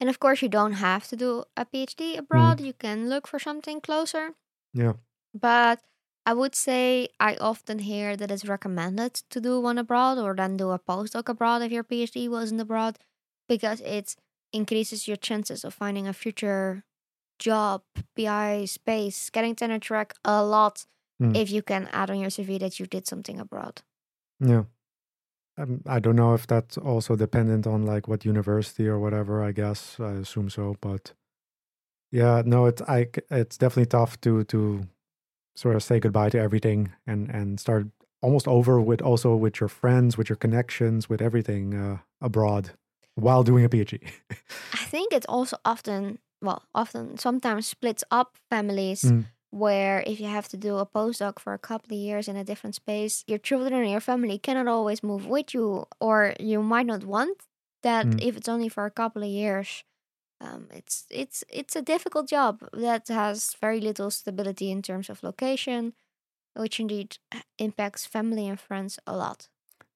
And 0.00 0.10
of 0.10 0.18
course, 0.18 0.42
you 0.42 0.48
don't 0.50 0.74
have 0.74 1.08
to 1.08 1.16
do 1.16 1.44
a 1.56 1.64
PhD 1.64 2.18
abroad. 2.18 2.60
You 2.60 2.72
can 2.74 3.08
look 3.08 3.26
for 3.26 3.38
something 3.38 3.80
closer. 3.80 4.34
Yeah, 4.74 4.94
But 5.32 5.80
I 6.26 6.34
would 6.34 6.54
say 6.54 7.08
I 7.18 7.36
often 7.36 7.78
hear 7.78 8.16
that 8.16 8.30
it's 8.30 8.44
recommended 8.44 9.14
to 9.30 9.40
do 9.40 9.60
one 9.60 9.78
abroad 9.78 10.18
or 10.18 10.34
then 10.34 10.56
do 10.56 10.70
a 10.70 10.78
postdoc 10.78 11.28
abroad 11.28 11.62
if 11.62 11.72
your 11.72 11.84
PhD 11.84 12.28
wasn't 12.28 12.60
abroad 12.60 12.98
because 13.48 13.80
it 13.80 14.16
increases 14.52 15.08
your 15.08 15.16
chances 15.16 15.64
of 15.64 15.72
finding 15.72 16.06
a 16.06 16.12
future 16.12 16.84
job, 17.38 17.82
PI 18.16 18.66
space, 18.66 19.30
getting 19.30 19.54
tenure 19.56 19.78
track 19.78 20.14
a 20.24 20.44
lot 20.44 20.86
Mm. 21.22 21.34
if 21.34 21.50
you 21.50 21.62
can 21.62 21.88
add 21.92 22.10
on 22.10 22.20
your 22.20 22.28
CV 22.28 22.58
that 22.58 22.78
you 22.78 22.86
did 22.86 23.06
something 23.06 23.40
abroad. 23.40 23.80
Yeah. 24.38 24.64
Um, 25.58 25.80
I 25.86 26.00
don't 26.00 26.16
know 26.16 26.34
if 26.34 26.46
that's 26.46 26.76
also 26.76 27.16
dependent 27.16 27.66
on 27.66 27.86
like 27.86 28.08
what 28.08 28.24
university 28.24 28.86
or 28.86 28.98
whatever. 28.98 29.42
I 29.42 29.52
guess 29.52 29.98
I 29.98 30.12
assume 30.12 30.50
so, 30.50 30.76
but 30.80 31.14
yeah, 32.12 32.42
no, 32.44 32.66
it's 32.66 32.82
I 32.82 33.08
it's 33.30 33.56
definitely 33.56 33.86
tough 33.86 34.20
to 34.22 34.44
to 34.44 34.86
sort 35.56 35.76
of 35.76 35.82
say 35.82 36.00
goodbye 36.00 36.30
to 36.30 36.38
everything 36.38 36.92
and 37.06 37.30
and 37.30 37.58
start 37.60 37.86
almost 38.22 38.48
over 38.48 38.80
with 38.80 39.02
also 39.02 39.34
with 39.36 39.60
your 39.60 39.68
friends, 39.68 40.18
with 40.18 40.28
your 40.28 40.36
connections, 40.36 41.08
with 41.08 41.22
everything 41.22 41.74
uh, 41.74 41.98
abroad 42.20 42.70
while 43.14 43.42
doing 43.42 43.64
a 43.64 43.68
PhD. 43.68 44.00
I 44.72 44.84
think 44.84 45.12
it 45.12 45.24
also 45.28 45.56
often, 45.64 46.18
well, 46.42 46.62
often 46.74 47.16
sometimes 47.18 47.66
splits 47.66 48.04
up 48.10 48.36
families 48.50 49.02
Mm. 49.04 49.24
Where 49.56 50.02
if 50.06 50.20
you 50.20 50.26
have 50.26 50.48
to 50.48 50.56
do 50.56 50.78
a 50.78 50.86
postdoc 50.86 51.38
for 51.38 51.52
a 51.54 51.58
couple 51.58 51.92
of 51.94 51.98
years 52.00 52.28
in 52.28 52.36
a 52.36 52.44
different 52.44 52.74
space, 52.76 53.24
your 53.26 53.38
children 53.38 53.72
and 53.74 53.90
your 53.90 54.00
family 54.00 54.38
cannot 54.38 54.68
always 54.68 55.02
move 55.02 55.26
with 55.26 55.54
you, 55.54 55.86
or 56.00 56.34
you 56.40 56.62
might 56.62 56.86
not 56.86 57.04
want 57.04 57.42
that 57.82 58.08
Mm. 58.08 58.18
if 58.18 58.36
it's 58.36 58.48
only 58.48 58.68
for 58.68 58.84
a 58.86 58.90
couple 58.90 59.22
of 59.22 59.28
years. 59.28 59.84
Um, 60.40 60.68
it's 60.72 61.06
it's 61.10 61.44
it's 61.50 61.76
a 61.76 61.82
difficult 61.82 62.28
job 62.28 62.68
that 62.74 63.08
has 63.08 63.56
very 63.60 63.80
little 63.80 64.10
stability 64.10 64.70
in 64.70 64.82
terms 64.82 65.10
of 65.10 65.22
location, 65.22 65.94
which 66.54 66.80
indeed 66.80 67.18
uh, 67.34 67.42
impacts 67.58 68.06
family 68.06 68.48
and 68.48 68.60
friends 68.60 68.98
a 69.06 69.16
lot. 69.16 69.48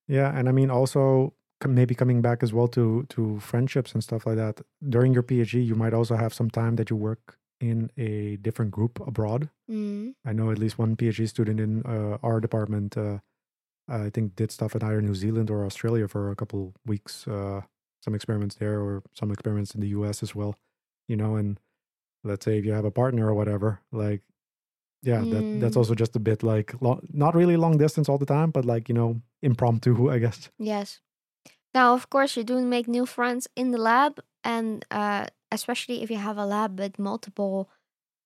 Yeah, 0.07 0.37
and 0.37 0.49
I 0.49 0.53
mean 0.53 0.71
also 0.71 1.35
maybe 1.67 1.95
coming 1.95 2.23
back 2.23 2.43
as 2.43 2.53
well 2.53 2.69
to 2.69 3.05
to 3.11 3.39
friendships 3.41 3.93
and 3.93 4.03
stuff 4.03 4.27
like 4.27 4.37
that. 4.37 4.61
During 4.89 5.13
your 5.15 5.23
PhD, 5.23 5.65
you 5.65 5.75
might 5.75 5.95
also 5.95 6.17
have 6.17 6.35
some 6.35 6.51
time 6.51 6.77
that 6.77 6.91
you 6.91 6.97
work 6.97 7.39
in 7.61 7.91
a 7.97 8.37
different 8.37 8.71
group 8.71 8.99
abroad. 9.07 9.51
Mm. 9.71 10.15
I 10.25 10.33
know 10.33 10.51
at 10.51 10.59
least 10.59 10.79
one 10.79 10.97
PhD 10.97 11.29
student 11.29 11.61
in 11.61 11.83
uh, 11.85 12.19
our 12.23 12.41
department. 12.41 12.97
Uh, 12.97 13.19
I 13.89 14.09
think 14.11 14.37
did 14.37 14.51
stuff 14.51 14.75
in 14.77 14.83
either 14.83 15.03
New 15.03 15.15
Zealand 15.15 15.51
or 15.51 15.65
Australia 15.65 16.07
for 16.09 16.31
a 16.31 16.37
couple 16.37 16.75
weeks. 16.87 17.27
Uh, 17.29 17.63
some 18.03 18.15
experiments 18.15 18.55
there, 18.57 18.81
or 18.81 19.03
some 19.15 19.31
experiments 19.31 19.75
in 19.75 19.81
the 19.81 19.89
U.S. 19.89 20.23
as 20.23 20.35
well. 20.35 20.55
You 21.09 21.17
know, 21.17 21.37
and 21.37 21.59
let's 22.25 22.45
say 22.45 22.57
if 22.59 22.65
you 22.65 22.73
have 22.73 22.85
a 22.87 22.91
partner 22.91 23.27
or 23.29 23.35
whatever, 23.35 23.81
like, 23.93 24.23
yeah, 25.03 25.21
that 25.21 25.61
that's 25.61 25.75
Mm. 25.75 25.77
also 25.77 25.95
just 25.95 26.17
a 26.17 26.21
bit 26.21 26.43
like 26.43 26.75
lo- 26.81 27.01
not 27.13 27.35
really 27.35 27.57
long 27.57 27.79
distance 27.79 28.09
all 28.09 28.19
the 28.19 28.27
time, 28.27 28.51
but 28.51 28.65
like 28.65 28.89
you 28.89 28.95
know, 28.95 29.21
impromptu, 29.43 30.11
I 30.15 30.19
guess. 30.19 30.51
Yes. 30.59 31.01
Now, 31.75 31.95
of 31.95 32.09
course, 32.11 32.37
you 32.37 32.45
do 32.45 32.61
make 32.61 32.89
new 32.89 33.07
friends 33.07 33.49
in 33.57 33.71
the 33.71 33.79
lab, 33.79 34.21
and 34.45 34.85
uh, 34.91 35.27
especially 35.53 36.03
if 36.03 36.11
you 36.11 36.17
have 36.19 36.39
a 36.39 36.47
lab 36.47 36.79
with 36.79 36.99
multiple 36.99 37.69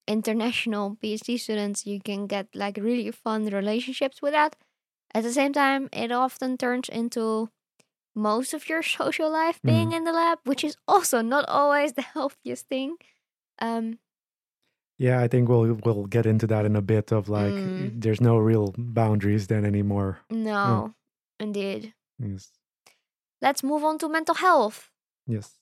international 0.07 0.97
PhD 1.02 1.38
students, 1.38 1.87
you 1.87 2.00
can 2.00 2.26
get 2.26 2.49
like 2.54 2.76
really 2.76 3.11
fun 3.11 3.47
relationships 3.47 4.21
with 4.23 4.33
that. 4.33 4.57
At 5.14 5.23
the 5.23 5.33
same 5.33 5.52
time, 5.52 5.88
it 5.93 6.12
often 6.12 6.57
turns 6.59 6.88
into 6.88 7.49
most 8.14 8.54
of 8.54 8.69
your 8.69 8.83
social 8.99 9.31
life 9.31 9.61
being 9.62 9.93
in 9.93 10.04
the 10.04 10.12
lab, 10.12 10.38
which 10.45 10.64
is 10.64 10.76
also 10.87 11.23
not 11.23 11.45
always 11.49 11.93
the 11.95 12.02
healthiest 12.14 12.69
thing. 12.69 12.97
Um, 13.61 13.99
Yeah, 14.99 15.21
I 15.25 15.28
think 15.28 15.49
we'll 15.49 15.75
we'll 15.85 16.07
get 16.07 16.26
into 16.26 16.47
that 16.47 16.64
in 16.64 16.76
a 16.76 16.83
bit. 16.83 17.12
Of 17.12 17.28
like, 17.28 17.54
Mm. 17.54 18.00
there's 18.02 18.21
no 18.21 18.37
real 18.38 18.75
boundaries 18.78 19.47
then 19.47 19.64
anymore. 19.64 20.19
no, 20.31 20.95
indeed. 21.40 21.95
Yes. 22.19 22.50
Let's 23.43 23.62
move 23.62 23.83
on 23.85 23.99
to 23.99 24.09
mental 24.09 24.35
health. 24.37 24.90
Yes. 25.26 25.59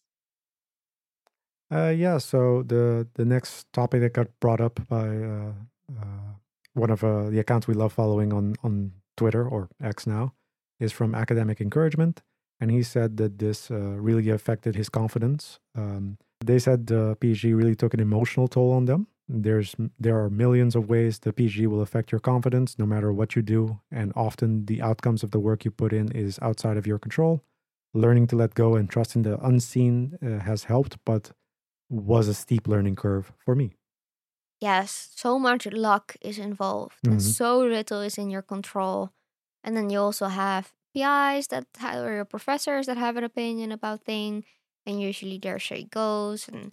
Uh, 1.72 1.88
yeah. 1.88 2.18
So 2.18 2.62
the 2.62 3.06
the 3.14 3.24
next 3.24 3.72
topic 3.72 4.00
that 4.00 4.12
got 4.12 4.28
brought 4.40 4.60
up 4.60 4.80
by 4.88 5.08
uh, 5.08 5.52
uh, 5.98 6.32
one 6.74 6.90
of 6.90 7.02
uh, 7.02 7.30
the 7.30 7.38
accounts 7.38 7.66
we 7.66 7.74
love 7.74 7.92
following 7.92 8.32
on 8.32 8.56
on 8.62 8.92
Twitter 9.16 9.48
or 9.48 9.70
X 9.82 10.06
now 10.06 10.34
is 10.78 10.92
from 10.92 11.14
Academic 11.14 11.60
Encouragement, 11.60 12.22
and 12.60 12.70
he 12.70 12.82
said 12.82 13.16
that 13.16 13.38
this 13.38 13.70
uh, 13.70 13.76
really 13.76 14.28
affected 14.28 14.74
his 14.74 14.88
confidence. 14.88 15.60
Um, 15.74 16.18
they 16.44 16.58
said 16.58 16.88
the 16.88 17.16
PhD 17.20 17.56
really 17.56 17.76
took 17.76 17.94
an 17.94 18.00
emotional 18.00 18.48
toll 18.48 18.72
on 18.72 18.84
them. 18.84 19.06
There's 19.28 19.74
there 19.98 20.18
are 20.22 20.28
millions 20.28 20.76
of 20.76 20.90
ways 20.90 21.20
the 21.20 21.32
PG 21.32 21.68
will 21.68 21.80
affect 21.80 22.12
your 22.12 22.20
confidence, 22.20 22.78
no 22.78 22.84
matter 22.84 23.12
what 23.12 23.34
you 23.34 23.40
do, 23.40 23.80
and 23.90 24.12
often 24.14 24.66
the 24.66 24.82
outcomes 24.82 25.22
of 25.22 25.30
the 25.30 25.40
work 25.40 25.64
you 25.64 25.70
put 25.70 25.92
in 25.92 26.12
is 26.12 26.38
outside 26.42 26.76
of 26.76 26.86
your 26.86 26.98
control 26.98 27.42
learning 27.94 28.26
to 28.26 28.36
let 28.36 28.54
go 28.54 28.74
and 28.74 28.88
trust 28.88 29.14
in 29.16 29.22
the 29.22 29.38
unseen 29.44 30.16
uh, 30.22 30.42
has 30.42 30.64
helped, 30.64 30.96
but 31.04 31.32
was 31.92 32.28
a 32.28 32.34
steep 32.34 32.68
learning 32.68 32.96
curve 32.96 33.32
for 33.38 33.54
me. 33.56 33.74
yes, 34.60 35.10
so 35.16 35.38
much 35.38 35.66
luck 35.66 36.16
is 36.20 36.38
involved 36.38 37.08
and 37.08 37.20
Mhm. 37.20 37.32
so 37.32 37.58
little 37.58 38.00
is 38.00 38.18
in 38.18 38.30
your 38.30 38.42
control. 38.42 39.10
And 39.64 39.76
then 39.76 39.90
you 39.90 39.98
also 40.00 40.26
have 40.26 40.72
PIs 40.94 41.48
that 41.48 41.66
have, 41.78 42.04
or 42.04 42.14
your 42.14 42.24
professors 42.24 42.86
that 42.86 42.96
have 42.96 43.16
an 43.16 43.24
opinion 43.24 43.72
about 43.72 44.04
thing, 44.04 44.44
and 44.86 45.00
usually 45.00 45.38
their 45.38 45.58
say 45.58 45.84
goes. 45.84 46.48
And 46.48 46.72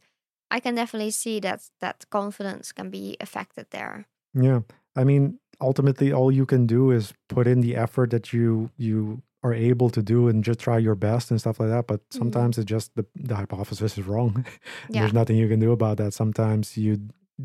I 0.52 0.60
can 0.60 0.76
definitely 0.76 1.12
see 1.12 1.40
that 1.42 1.70
that 1.80 2.10
confidence 2.10 2.72
can 2.72 2.90
be 2.90 3.16
affected 3.20 3.68
there. 3.72 4.08
Yeah, 4.34 4.62
I 4.96 5.04
mean, 5.04 5.40
ultimately, 5.62 6.14
all 6.14 6.32
you 6.32 6.46
can 6.46 6.66
do 6.68 6.92
is 6.92 7.14
put 7.28 7.48
in 7.48 7.62
the 7.62 7.76
effort 7.76 8.12
that 8.12 8.32
you 8.34 8.72
you 8.78 9.22
are 9.42 9.54
able 9.54 9.90
to 9.90 10.02
do 10.02 10.28
and 10.28 10.44
just 10.44 10.60
try 10.60 10.78
your 10.78 10.96
best 10.96 11.32
and 11.32 11.40
stuff 11.40 11.60
like 11.60 11.70
that. 11.70 11.88
But 11.88 12.02
sometimes 12.10 12.58
it's 12.58 12.70
just 12.70 12.96
the 12.96 13.06
the 13.16 13.36
hypothesis 13.36 13.98
is 13.98 14.06
wrong. 14.06 14.46
Yeah. 14.90 15.02
There's 15.02 15.14
nothing 15.14 15.38
you 15.38 15.48
can 15.48 15.60
do 15.60 15.72
about 15.72 15.98
that. 15.98 16.14
Sometimes 16.14 16.78
you 16.78 16.98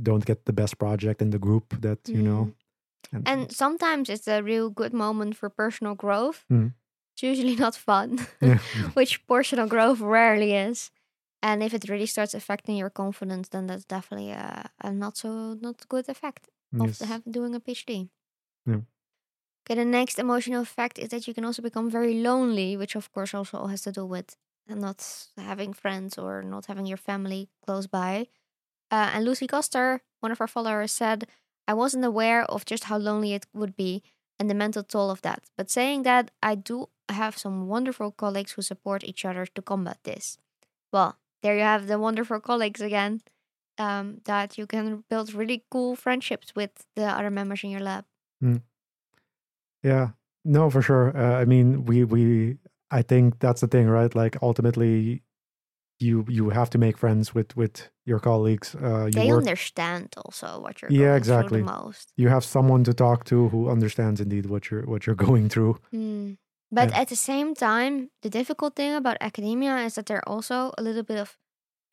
don't 0.02 0.24
get 0.24 0.44
the 0.44 0.52
best 0.52 0.78
project 0.78 1.22
in 1.22 1.30
the 1.30 1.38
group 1.38 1.80
that 1.80 2.08
you 2.08 2.22
know. 2.22 2.52
And, 3.12 3.28
And 3.28 3.52
sometimes 3.52 4.08
it's 4.08 4.26
a 4.28 4.42
real 4.42 4.70
good 4.70 4.92
moment 4.92 5.36
for 5.36 5.50
personal 5.50 5.94
growth. 5.94 6.44
Mhm. 6.48 6.72
It's 7.12 7.22
usually 7.22 7.56
not 7.64 7.76
fun, 7.76 8.26
yeah, 8.40 8.58
which 8.94 9.26
personal 9.26 9.68
growth 9.68 10.00
rarely 10.00 10.52
is. 10.68 10.90
And 11.42 11.62
if 11.62 11.74
it 11.74 11.88
really 11.88 12.06
starts 12.06 12.34
affecting 12.34 12.78
your 12.78 12.90
confidence, 12.90 13.48
then 13.50 13.66
that's 13.66 13.84
definitely 13.84 14.30
a, 14.32 14.70
a 14.80 14.90
not 14.90 15.16
so 15.16 15.54
not 15.60 15.88
good 15.88 16.08
effect 16.08 16.48
of 16.80 17.00
yes. 17.00 17.20
doing 17.30 17.54
a 17.54 17.60
PhD. 17.60 18.08
Yeah. 18.66 18.80
Okay, 19.64 19.76
the 19.76 19.84
next 19.84 20.18
emotional 20.18 20.60
effect 20.60 20.98
is 20.98 21.08
that 21.08 21.26
you 21.26 21.32
can 21.32 21.44
also 21.44 21.62
become 21.62 21.90
very 21.90 22.14
lonely, 22.14 22.76
which 22.76 22.94
of 22.94 23.10
course 23.12 23.32
also 23.32 23.66
has 23.66 23.82
to 23.82 23.92
do 23.92 24.04
with 24.04 24.36
not 24.68 25.26
having 25.38 25.72
friends 25.72 26.18
or 26.18 26.42
not 26.42 26.66
having 26.66 26.86
your 26.86 26.98
family 26.98 27.48
close 27.64 27.86
by. 27.86 28.26
Uh, 28.90 29.10
and 29.14 29.24
Lucy 29.24 29.46
Coster, 29.46 30.02
one 30.20 30.32
of 30.32 30.40
our 30.40 30.46
followers, 30.46 30.92
said, 30.92 31.26
I 31.66 31.72
wasn't 31.72 32.04
aware 32.04 32.44
of 32.44 32.66
just 32.66 32.84
how 32.84 32.98
lonely 32.98 33.32
it 33.32 33.46
would 33.54 33.74
be 33.74 34.02
and 34.38 34.50
the 34.50 34.54
mental 34.54 34.82
toll 34.82 35.10
of 35.10 35.22
that. 35.22 35.44
But 35.56 35.70
saying 35.70 36.02
that, 36.02 36.30
I 36.42 36.54
do 36.56 36.88
have 37.08 37.38
some 37.38 37.66
wonderful 37.66 38.12
colleagues 38.12 38.52
who 38.52 38.62
support 38.62 39.04
each 39.04 39.24
other 39.24 39.46
to 39.46 39.62
combat 39.62 39.98
this. 40.04 40.36
Well, 40.92 41.18
there 41.42 41.56
you 41.56 41.62
have 41.62 41.86
the 41.86 41.98
wonderful 41.98 42.40
colleagues 42.40 42.80
again. 42.80 43.22
Um, 43.76 44.20
that 44.26 44.56
you 44.56 44.66
can 44.68 45.04
build 45.10 45.34
really 45.34 45.64
cool 45.68 45.96
friendships 45.96 46.54
with 46.54 46.70
the 46.94 47.06
other 47.06 47.30
members 47.30 47.64
in 47.64 47.70
your 47.70 47.80
lab. 47.80 48.04
Yeah, 49.84 50.08
no, 50.44 50.70
for 50.70 50.82
sure. 50.82 51.16
Uh, 51.16 51.40
I 51.40 51.44
mean, 51.44 51.84
we 51.84 52.04
we 52.04 52.58
I 52.90 53.02
think 53.02 53.38
that's 53.38 53.60
the 53.60 53.68
thing, 53.68 53.88
right? 53.88 54.14
Like 54.14 54.36
ultimately, 54.42 55.22
you 56.00 56.24
you 56.28 56.50
have 56.50 56.70
to 56.70 56.78
make 56.78 56.98
friends 56.98 57.34
with 57.34 57.56
with 57.56 57.90
your 58.06 58.20
colleagues. 58.20 58.74
Uh, 58.74 59.04
you 59.06 59.12
They 59.12 59.28
work. 59.28 59.38
understand 59.38 60.14
also 60.16 60.60
what 60.60 60.82
you're 60.82 60.90
Yeah, 60.90 61.16
exactly. 61.16 61.62
most. 61.62 62.12
You 62.16 62.28
have 62.30 62.44
someone 62.44 62.84
to 62.84 62.94
talk 62.94 63.24
to 63.24 63.48
who 63.50 63.68
understands 63.70 64.20
indeed 64.20 64.46
what 64.46 64.70
you're 64.70 64.86
what 64.86 65.06
you're 65.06 65.16
going 65.28 65.48
through. 65.48 65.76
Mm. 65.92 66.38
But 66.70 66.90
Yeah. 66.90 67.00
at 67.02 67.08
the 67.08 67.16
same 67.16 67.54
time, 67.54 68.10
the 68.22 68.30
difficult 68.30 68.74
thing 68.76 68.94
about 68.94 69.16
academia 69.20 69.76
is 69.86 69.94
that 69.94 70.06
there 70.06 70.18
are 70.18 70.28
also 70.28 70.72
a 70.78 70.82
little 70.82 71.04
bit 71.04 71.18
of 71.18 71.36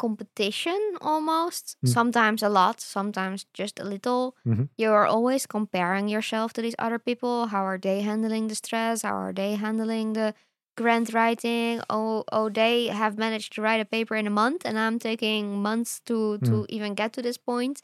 competition 0.03 0.81
almost. 1.01 1.63
Mm. 1.85 1.89
Sometimes 1.97 2.43
a 2.43 2.49
lot, 2.49 2.81
sometimes 2.81 3.45
just 3.53 3.79
a 3.79 3.83
little. 3.93 4.23
Mhm. 4.45 4.67
You're 4.81 5.05
always 5.15 5.45
comparing 5.57 6.09
yourself 6.15 6.53
to 6.53 6.61
these 6.61 6.75
other 6.85 6.99
people. 6.99 7.35
How 7.53 7.63
are 7.71 7.79
they 7.87 8.01
handling 8.01 8.47
the 8.49 8.55
stress? 8.55 9.03
How 9.07 9.15
are 9.25 9.33
they 9.33 9.51
handling 9.65 10.13
the 10.13 10.33
grant 10.79 11.13
writing? 11.13 11.81
Oh, 11.89 12.23
oh, 12.31 12.49
they 12.49 12.87
have 13.01 13.17
managed 13.25 13.53
to 13.55 13.61
write 13.61 13.81
a 13.81 13.85
paper 13.95 14.15
in 14.21 14.27
a 14.27 14.35
month, 14.43 14.61
and 14.65 14.75
I'm 14.77 14.97
taking 14.99 15.43
months 15.61 16.01
to 16.07 16.37
to 16.47 16.65
even 16.75 16.95
get 16.95 17.13
to 17.13 17.21
this 17.21 17.37
point. 17.51 17.81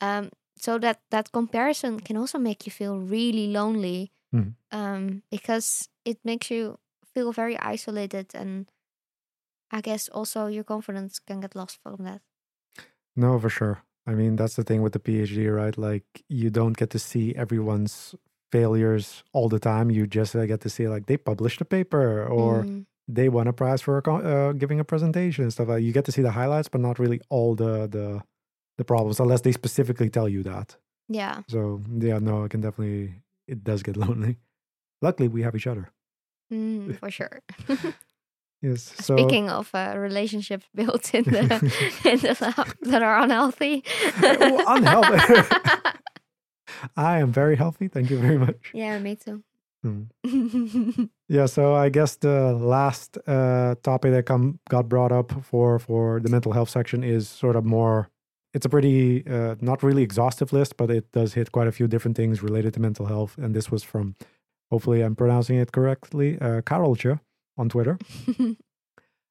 Um, 0.00 0.30
so 0.64 0.78
that 0.78 0.98
that 1.10 1.30
comparison 1.32 2.00
can 2.06 2.16
also 2.16 2.38
make 2.38 2.66
you 2.66 2.72
feel 2.72 2.96
really 2.98 3.46
lonely 3.60 4.10
Mhm. 4.34 4.54
um, 4.72 5.22
because 5.30 5.88
it 6.04 6.18
makes 6.24 6.50
you 6.50 6.78
feel 7.14 7.32
very 7.32 7.56
isolated 7.74 8.26
and 8.34 8.66
I 9.72 9.80
guess 9.80 10.08
also 10.08 10.46
your 10.46 10.64
confidence 10.64 11.18
can 11.18 11.40
get 11.40 11.56
lost 11.56 11.78
from 11.82 12.04
that. 12.04 12.20
No, 13.16 13.38
for 13.38 13.48
sure. 13.48 13.82
I 14.06 14.12
mean, 14.14 14.36
that's 14.36 14.56
the 14.56 14.64
thing 14.64 14.82
with 14.82 14.92
the 14.92 14.98
PhD, 14.98 15.54
right? 15.54 15.76
Like 15.76 16.04
you 16.28 16.50
don't 16.50 16.76
get 16.76 16.90
to 16.90 16.98
see 16.98 17.34
everyone's 17.34 18.14
failures 18.50 19.22
all 19.32 19.48
the 19.48 19.58
time. 19.58 19.90
You 19.90 20.06
just 20.06 20.34
uh, 20.36 20.44
get 20.46 20.60
to 20.62 20.68
see 20.70 20.88
like 20.88 21.06
they 21.06 21.16
published 21.16 21.60
a 21.60 21.64
paper 21.64 22.24
or 22.26 22.64
Mm, 22.64 22.86
they 23.08 23.28
won 23.28 23.46
a 23.48 23.52
prize 23.52 23.80
for 23.82 23.98
a 23.98 24.12
uh, 24.14 24.52
giving 24.52 24.80
a 24.80 24.84
presentation 24.84 25.44
and 25.44 25.52
stuff 25.52 25.68
like. 25.68 25.82
You 25.82 25.92
get 25.92 26.04
to 26.06 26.12
see 26.12 26.22
the 26.22 26.32
highlights, 26.32 26.68
but 26.68 26.80
not 26.80 26.98
really 26.98 27.20
all 27.28 27.54
the 27.54 27.86
the 27.86 28.22
the 28.78 28.84
problems, 28.84 29.20
unless 29.20 29.42
they 29.42 29.52
specifically 29.52 30.08
tell 30.10 30.28
you 30.28 30.42
that. 30.44 30.76
yeah. 31.08 31.42
So 31.48 31.82
yeah, 31.98 32.18
no, 32.18 32.44
it 32.44 32.50
can 32.50 32.60
definitely 32.60 33.22
it 33.46 33.62
does 33.64 33.82
get 33.82 33.96
lonely. 34.04 34.38
luckily 35.00 35.28
we 35.28 35.42
have 35.42 35.54
each 35.54 35.66
other. 35.66 35.88
Mm, 36.52 36.98
for 36.98 37.10
sure. 37.10 37.40
Yes. 38.62 38.94
So 38.96 39.16
Speaking 39.16 39.50
of 39.50 39.70
uh, 39.74 39.94
relationships 39.96 40.66
built 40.74 41.14
in 41.14 41.24
the 41.24 41.40
in 42.04 42.18
the 42.20 42.74
that 42.82 43.02
are 43.02 43.18
unhealthy. 43.18 43.84
Oh, 44.22 44.64
unhealthy. 44.68 45.56
I 46.96 47.18
am 47.18 47.32
very 47.32 47.56
healthy. 47.56 47.88
Thank 47.88 48.10
you 48.10 48.18
very 48.18 48.38
much. 48.38 48.70
yeah, 48.72 48.98
me 48.98 49.16
too. 49.16 49.42
Hmm. 49.82 50.04
Yeah, 51.28 51.46
so 51.46 51.74
I 51.74 51.88
guess 51.88 52.16
the 52.16 52.52
last 52.52 53.18
uh, 53.26 53.74
topic 53.82 54.12
that 54.12 54.26
come 54.26 54.60
got 54.68 54.88
brought 54.88 55.12
up 55.12 55.32
for 55.44 55.78
for 55.78 56.20
the 56.20 56.28
mental 56.28 56.52
health 56.52 56.70
section 56.70 57.02
is 57.02 57.28
sort 57.28 57.56
of 57.56 57.64
more. 57.64 58.10
It's 58.54 58.66
a 58.66 58.68
pretty 58.68 59.26
uh, 59.26 59.56
not 59.60 59.82
really 59.82 60.02
exhaustive 60.02 60.52
list, 60.52 60.76
but 60.76 60.90
it 60.90 61.10
does 61.12 61.34
hit 61.34 61.50
quite 61.50 61.66
a 61.68 61.72
few 61.72 61.88
different 61.88 62.16
things 62.16 62.42
related 62.42 62.74
to 62.74 62.80
mental 62.80 63.06
health. 63.06 63.38
And 63.38 63.54
this 63.54 63.70
was 63.72 63.82
from, 63.82 64.14
hopefully 64.70 65.00
I'm 65.00 65.16
pronouncing 65.16 65.56
it 65.56 65.72
correctly, 65.72 66.38
uh, 66.38 66.60
Karoltje 66.60 67.18
on 67.56 67.68
Twitter. 67.68 67.98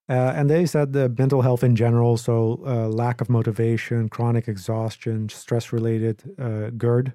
Uh, 0.09 0.33
and 0.35 0.49
they 0.49 0.65
said 0.65 0.91
the 0.91 1.07
mental 1.17 1.41
health 1.41 1.63
in 1.63 1.73
general, 1.73 2.17
so 2.17 2.61
uh, 2.67 2.87
lack 2.89 3.21
of 3.21 3.29
motivation, 3.29 4.09
chronic 4.09 4.45
exhaustion, 4.49 5.29
stress 5.29 5.71
related 5.71 6.35
uh, 6.37 6.69
GERD. 6.71 7.13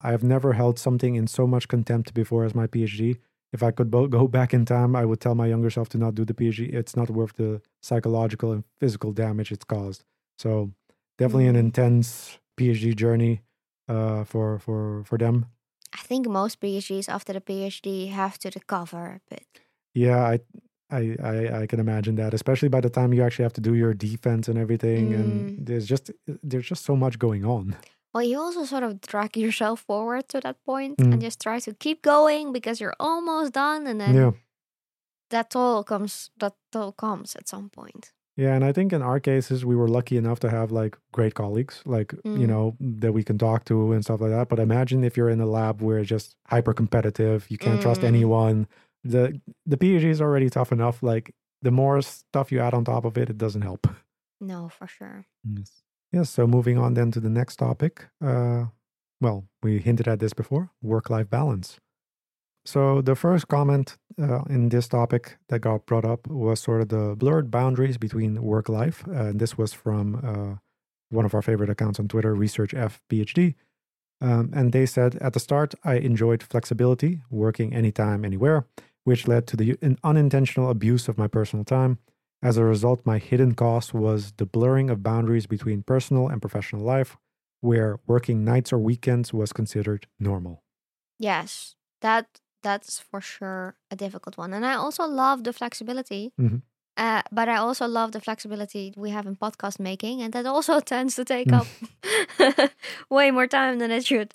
I 0.00 0.12
have 0.12 0.22
never 0.22 0.52
held 0.52 0.78
something 0.78 1.16
in 1.16 1.26
so 1.26 1.48
much 1.48 1.66
contempt 1.66 2.14
before 2.14 2.44
as 2.44 2.54
my 2.54 2.68
PhD. 2.68 3.16
If 3.52 3.62
I 3.64 3.72
could 3.72 3.90
bo- 3.90 4.06
go 4.06 4.28
back 4.28 4.54
in 4.54 4.64
time, 4.64 4.94
I 4.94 5.04
would 5.04 5.20
tell 5.20 5.34
my 5.34 5.48
younger 5.48 5.70
self 5.70 5.88
to 5.88 5.98
not 5.98 6.14
do 6.14 6.24
the 6.24 6.34
PhD. 6.34 6.72
It's 6.72 6.94
not 6.94 7.10
worth 7.10 7.32
the 7.32 7.60
psychological 7.82 8.52
and 8.52 8.62
physical 8.78 9.10
damage 9.12 9.50
it's 9.50 9.64
caused. 9.64 10.04
So 10.38 10.70
definitely 11.16 11.48
an 11.48 11.56
Mhm. 11.56 11.64
intense 11.66 12.38
PhD 12.56 12.94
journey 12.94 13.40
uh, 13.88 14.22
for 14.24 14.60
for 14.60 15.02
for 15.04 15.18
them. 15.18 15.46
I 15.92 16.02
think 16.06 16.28
most 16.28 16.60
PhDs 16.60 17.08
after 17.08 17.32
the 17.32 17.40
PhD 17.40 18.10
have 18.12 18.38
to 18.40 18.50
recover 18.54 19.06
a 19.06 19.20
bit. 19.28 19.46
Yeah, 19.94 20.20
I, 20.22 20.40
I, 20.90 21.16
I, 21.22 21.60
I 21.62 21.66
can 21.66 21.80
imagine 21.80 22.14
that, 22.16 22.34
especially 22.34 22.68
by 22.68 22.80
the 22.80 22.90
time 22.90 23.12
you 23.12 23.22
actually 23.22 23.44
have 23.44 23.52
to 23.54 23.60
do 23.60 23.74
your 23.74 23.94
defense 23.94 24.48
and 24.48 24.58
everything, 24.58 25.10
Mm. 25.10 25.20
and 25.20 25.66
there's 25.66 25.86
just 25.86 26.10
there's 26.42 26.66
just 26.68 26.84
so 26.84 26.94
much 26.96 27.18
going 27.18 27.44
on. 27.44 27.76
Well, 28.14 28.22
you 28.24 28.38
also 28.38 28.64
sort 28.64 28.82
of 28.84 29.00
drag 29.02 29.36
yourself 29.36 29.80
forward 29.80 30.28
to 30.28 30.40
that 30.40 30.56
point 30.64 30.98
Mm. 30.98 31.12
and 31.12 31.20
just 31.22 31.40
try 31.40 31.58
to 31.60 31.74
keep 31.74 32.02
going 32.02 32.52
because 32.52 32.80
you're 32.80 32.96
almost 33.00 33.52
done, 33.52 33.86
and 33.86 34.00
then 34.00 34.14
yeah, 34.14 34.30
that 35.30 35.50
toll 35.50 35.84
comes. 35.84 36.30
That 36.38 36.54
toll 36.72 36.92
comes 36.92 37.36
at 37.36 37.48
some 37.48 37.68
point. 37.70 38.12
yeah, 38.40 38.54
and 38.54 38.64
I 38.64 38.72
think 38.72 38.92
in 38.92 39.02
our 39.02 39.18
cases 39.20 39.64
we 39.64 39.74
were 39.74 39.88
lucky 39.88 40.16
enough 40.16 40.38
to 40.40 40.48
have 40.48 40.70
like 40.70 40.96
great 41.12 41.34
colleagues, 41.34 41.82
like 41.84 42.12
you 42.24 42.46
Mm. 42.46 42.48
know 42.48 42.76
that 43.00 43.12
we 43.12 43.22
can 43.24 43.36
talk 43.36 43.64
to 43.64 43.92
and 43.92 44.02
stuff 44.04 44.20
like 44.20 44.30
that. 44.30 44.48
But 44.48 44.58
imagine 44.60 45.04
if 45.04 45.16
you're 45.16 45.28
in 45.32 45.40
a 45.40 45.46
lab 45.46 45.82
where 45.82 45.98
it's 45.98 46.08
just 46.08 46.36
hyper 46.46 46.72
competitive, 46.72 47.46
you 47.50 47.58
can't 47.58 47.80
trust 47.82 48.02
Mm. 48.02 48.08
anyone. 48.12 48.66
The 49.04 49.40
the 49.66 49.76
PhD 49.76 50.04
is 50.04 50.20
already 50.20 50.50
tough 50.50 50.72
enough. 50.72 51.02
Like 51.02 51.34
the 51.62 51.70
more 51.70 52.02
stuff 52.02 52.52
you 52.52 52.60
add 52.60 52.74
on 52.74 52.84
top 52.84 53.04
of 53.04 53.16
it, 53.16 53.30
it 53.30 53.38
doesn't 53.38 53.62
help. 53.62 53.86
No, 54.40 54.68
for 54.68 54.86
sure. 54.86 55.26
Yes. 55.44 55.82
Yes. 56.12 56.30
So 56.30 56.46
moving 56.46 56.78
on 56.78 56.94
then 56.94 57.10
to 57.12 57.20
the 57.20 57.30
next 57.30 57.56
topic. 57.56 58.06
Uh, 58.24 58.66
well, 59.20 59.48
we 59.62 59.78
hinted 59.78 60.08
at 60.08 60.20
this 60.20 60.32
before 60.32 60.70
work 60.82 61.10
life 61.10 61.28
balance. 61.28 61.80
So 62.64 63.00
the 63.00 63.14
first 63.14 63.48
comment 63.48 63.96
uh, 64.20 64.42
in 64.48 64.68
this 64.68 64.88
topic 64.88 65.38
that 65.48 65.60
got 65.60 65.86
brought 65.86 66.04
up 66.04 66.26
was 66.26 66.60
sort 66.60 66.82
of 66.82 66.88
the 66.88 67.16
blurred 67.16 67.50
boundaries 67.50 67.96
between 67.98 68.42
work 68.42 68.68
life. 68.68 69.04
Uh, 69.08 69.28
and 69.30 69.40
this 69.40 69.56
was 69.56 69.72
from 69.72 70.16
uh, 70.16 70.58
one 71.08 71.24
of 71.24 71.34
our 71.34 71.42
favorite 71.42 71.70
accounts 71.70 71.98
on 71.98 72.08
Twitter, 72.08 72.34
Research 72.34 72.74
F 72.74 73.00
PhD. 73.10 73.54
Um, 74.20 74.50
and 74.52 74.72
they 74.72 74.84
said 74.84 75.14
at 75.16 75.32
the 75.32 75.40
start, 75.40 75.74
I 75.84 75.94
enjoyed 75.94 76.42
flexibility, 76.42 77.22
working 77.30 77.72
anytime, 77.72 78.24
anywhere, 78.24 78.66
which 79.04 79.26
led 79.28 79.46
to 79.48 79.56
the 79.56 79.76
unintentional 80.04 80.70
abuse 80.70 81.08
of 81.08 81.18
my 81.18 81.26
personal 81.28 81.64
time. 81.64 81.98
As 82.42 82.56
a 82.56 82.64
result, 82.64 83.04
my 83.04 83.18
hidden 83.18 83.54
cost 83.54 83.92
was 83.94 84.32
the 84.36 84.46
blurring 84.46 84.90
of 84.90 85.02
boundaries 85.02 85.46
between 85.46 85.82
personal 85.82 86.28
and 86.28 86.40
professional 86.40 86.82
life, 86.82 87.16
where 87.60 87.98
working 88.06 88.44
nights 88.44 88.72
or 88.72 88.78
weekends 88.78 89.32
was 89.32 89.52
considered 89.52 90.06
normal. 90.20 90.62
Yes, 91.18 91.74
that 92.00 92.26
that's 92.62 92.98
for 93.00 93.20
sure 93.20 93.76
a 93.90 93.96
difficult 93.96 94.36
one, 94.36 94.52
and 94.52 94.64
I 94.64 94.74
also 94.74 95.04
love 95.06 95.44
the 95.44 95.52
flexibility. 95.52 96.32
Mhm. 96.40 96.62
Uh, 96.96 97.22
but 97.30 97.48
I 97.48 97.56
also 97.56 97.86
love 97.86 98.10
the 98.10 98.20
flexibility 98.20 98.92
we 98.96 99.10
have 99.10 99.26
in 99.26 99.36
podcast 99.36 99.78
making, 99.80 100.20
and 100.20 100.32
that 100.32 100.46
also 100.46 100.80
tends 100.94 101.14
to 101.16 101.24
take 101.24 101.48
Mm. 101.48 101.60
up 101.60 102.70
way 103.10 103.30
more 103.30 103.46
time 103.46 103.78
than 103.78 103.90
it 103.90 104.04
should. 104.06 104.34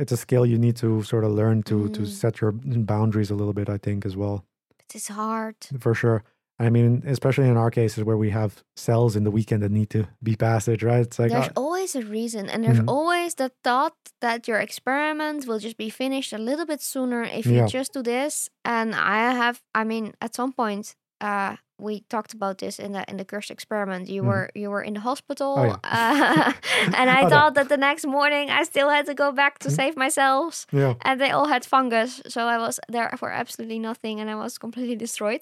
It's 0.00 0.12
a 0.12 0.16
skill 0.16 0.44
you 0.46 0.58
need 0.58 0.76
to 0.76 1.02
sort 1.02 1.24
of 1.24 1.32
learn 1.40 1.62
to 1.70 1.76
to 1.96 2.02
Mm. 2.02 2.08
set 2.22 2.40
your 2.40 2.52
boundaries 2.94 3.30
a 3.30 3.34
little 3.40 3.52
bit, 3.60 3.68
I 3.68 3.78
think, 3.86 4.06
as 4.06 4.14
well, 4.16 4.36
But 4.78 4.94
it's 4.96 5.08
hard. 5.08 5.56
for 5.84 5.94
sure. 5.94 6.22
I 6.66 6.68
mean, 6.76 7.02
especially 7.06 7.48
in 7.48 7.56
our 7.56 7.70
cases 7.70 8.04
where 8.04 8.18
we 8.24 8.30
have 8.40 8.52
cells 8.76 9.16
in 9.16 9.24
the 9.24 9.30
weekend 9.38 9.62
that 9.62 9.72
need 9.72 9.88
to 9.96 10.02
be 10.22 10.36
passage, 10.36 10.82
right? 10.90 11.02
It's 11.06 11.18
like, 11.18 11.30
there's 11.32 11.48
uh, 11.56 11.64
always 11.64 11.94
a 11.96 12.02
reason, 12.18 12.50
and 12.50 12.62
there's 12.64 12.80
Mhm. 12.80 12.88
always 12.96 13.34
the 13.42 13.50
thought 13.64 13.96
that 14.20 14.46
your 14.48 14.60
experiment 14.60 15.46
will 15.48 15.58
just 15.66 15.76
be 15.84 15.90
finished 15.90 16.32
a 16.34 16.38
little 16.38 16.66
bit 16.66 16.80
sooner 16.82 17.22
if 17.22 17.46
Yeah. 17.46 17.62
you 17.62 17.68
just 17.78 17.92
do 17.94 18.02
this. 18.02 18.50
And 18.64 18.88
I 18.94 19.32
have, 19.42 19.56
I 19.80 19.84
mean, 19.84 20.12
at 20.20 20.34
some 20.34 20.52
point, 20.52 20.96
uh, 21.28 21.56
we 21.80 22.00
talked 22.08 22.32
about 22.34 22.58
this 22.58 22.78
in 22.78 22.92
the 22.92 23.02
in 23.10 23.16
the 23.16 23.24
cursed 23.24 23.50
experiment. 23.50 24.08
You 24.08 24.22
Mhm. 24.22 24.26
were 24.26 24.50
you 24.54 24.70
were 24.70 24.82
in 24.88 24.94
the 24.94 25.00
hospital, 25.00 25.54
Oh, 25.58 25.64
yeah. 25.64 25.78
uh, 25.84 26.52
and 26.98 27.10
I 27.10 27.22
Oh, 27.26 27.28
thought 27.30 27.54
that 27.54 27.68
the 27.68 27.76
next 27.76 28.06
morning 28.06 28.50
I 28.50 28.64
still 28.64 28.88
had 28.90 29.06
to 29.06 29.14
go 29.14 29.32
back 29.32 29.58
to 29.60 29.68
Mhm. 29.68 29.76
save 29.76 29.96
myself. 29.96 30.66
yeah, 30.72 30.94
and 31.02 31.20
they 31.20 31.30
all 31.30 31.48
had 31.48 31.64
fungus, 31.64 32.20
so 32.28 32.40
I 32.54 32.58
was 32.58 32.80
there 32.92 33.10
for 33.18 33.30
absolutely 33.30 33.78
nothing, 33.78 34.20
and 34.20 34.30
I 34.30 34.34
was 34.34 34.58
completely 34.58 34.96
destroyed. 34.96 35.40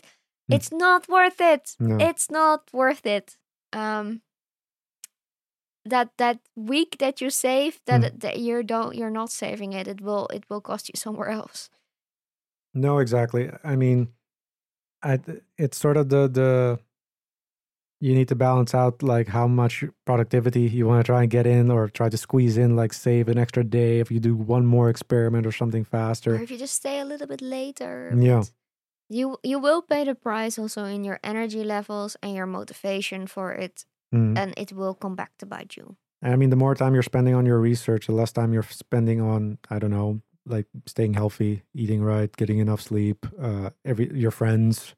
Mm. 0.50 0.54
It's 0.56 0.70
not 0.72 1.08
worth 1.08 1.40
it. 1.40 1.76
no, 1.78 1.96
It's 2.08 2.30
not 2.30 2.60
worth 2.72 3.04
it. 3.06 3.36
Um, 3.72 4.22
that 5.84 6.08
that 6.16 6.38
week 6.54 6.96
that 6.98 7.20
you 7.20 7.30
save, 7.30 7.80
that, 7.86 8.00
Mm. 8.02 8.20
that 8.20 8.38
you 8.38 8.62
don't, 8.62 8.94
you're 8.94 9.10
not 9.20 9.30
saving 9.30 9.72
it. 9.72 9.86
It 9.88 10.00
will 10.00 10.26
it 10.32 10.44
will 10.50 10.60
cost 10.60 10.88
you 10.88 10.94
somewhere 10.96 11.30
else. 11.30 11.70
no, 12.74 12.98
exactly. 13.00 13.50
I 13.64 13.76
mean, 13.76 14.08
I, 15.02 15.18
it's 15.56 15.78
sort 15.78 15.96
of 15.96 16.08
the 16.08 16.28
the 16.28 16.78
you 18.00 18.14
need 18.14 18.28
to 18.28 18.36
balance 18.36 18.74
out 18.74 19.02
like 19.02 19.26
how 19.28 19.48
much 19.48 19.84
productivity 20.06 20.62
you 20.62 20.86
want 20.86 21.04
to 21.04 21.12
try 21.12 21.22
and 21.22 21.30
get 21.30 21.46
in 21.46 21.70
or 21.70 21.88
try 21.88 22.08
to 22.08 22.16
squeeze 22.16 22.56
in 22.56 22.76
like 22.76 22.92
save 22.92 23.28
an 23.28 23.38
extra 23.38 23.64
day 23.64 23.98
if 23.98 24.10
you 24.10 24.20
do 24.20 24.34
one 24.36 24.64
more 24.66 24.88
experiment 24.88 25.46
or 25.46 25.52
something 25.52 25.84
faster 25.84 26.34
Or 26.36 26.40
if 26.42 26.50
you 26.50 26.58
just 26.58 26.74
stay 26.74 27.00
a 27.00 27.04
little 27.04 27.26
bit 27.26 27.42
later. 27.42 28.12
Yeah. 28.16 28.44
You 29.10 29.38
you 29.42 29.58
will 29.58 29.82
pay 29.82 30.04
the 30.04 30.14
price 30.14 30.58
also 30.58 30.84
in 30.84 31.02
your 31.04 31.18
energy 31.24 31.64
levels 31.64 32.16
and 32.22 32.34
your 32.36 32.46
motivation 32.46 33.26
for 33.26 33.52
it, 33.52 33.84
Mm. 34.14 34.38
and 34.38 34.54
it 34.56 34.72
will 34.72 34.94
come 34.94 35.14
back 35.16 35.32
to 35.38 35.44
bite 35.46 35.76
you. 35.76 35.96
i 36.22 36.34
mean 36.36 36.48
the 36.50 36.56
more 36.56 36.74
time 36.74 36.94
you're 36.94 37.02
spending 37.12 37.34
on 37.34 37.44
your 37.46 37.60
research 37.60 38.06
the 38.06 38.12
less 38.12 38.32
time 38.32 38.52
you're 38.54 38.62
spending 38.86 39.20
on 39.20 39.58
i 39.70 39.78
don't 39.78 39.90
know 39.92 40.20
like 40.48 40.66
staying 40.86 41.14
healthy 41.14 41.62
eating 41.74 42.02
right 42.02 42.34
getting 42.36 42.58
enough 42.58 42.80
sleep 42.80 43.26
uh 43.40 43.70
every 43.84 44.10
your 44.14 44.30
friends 44.32 44.94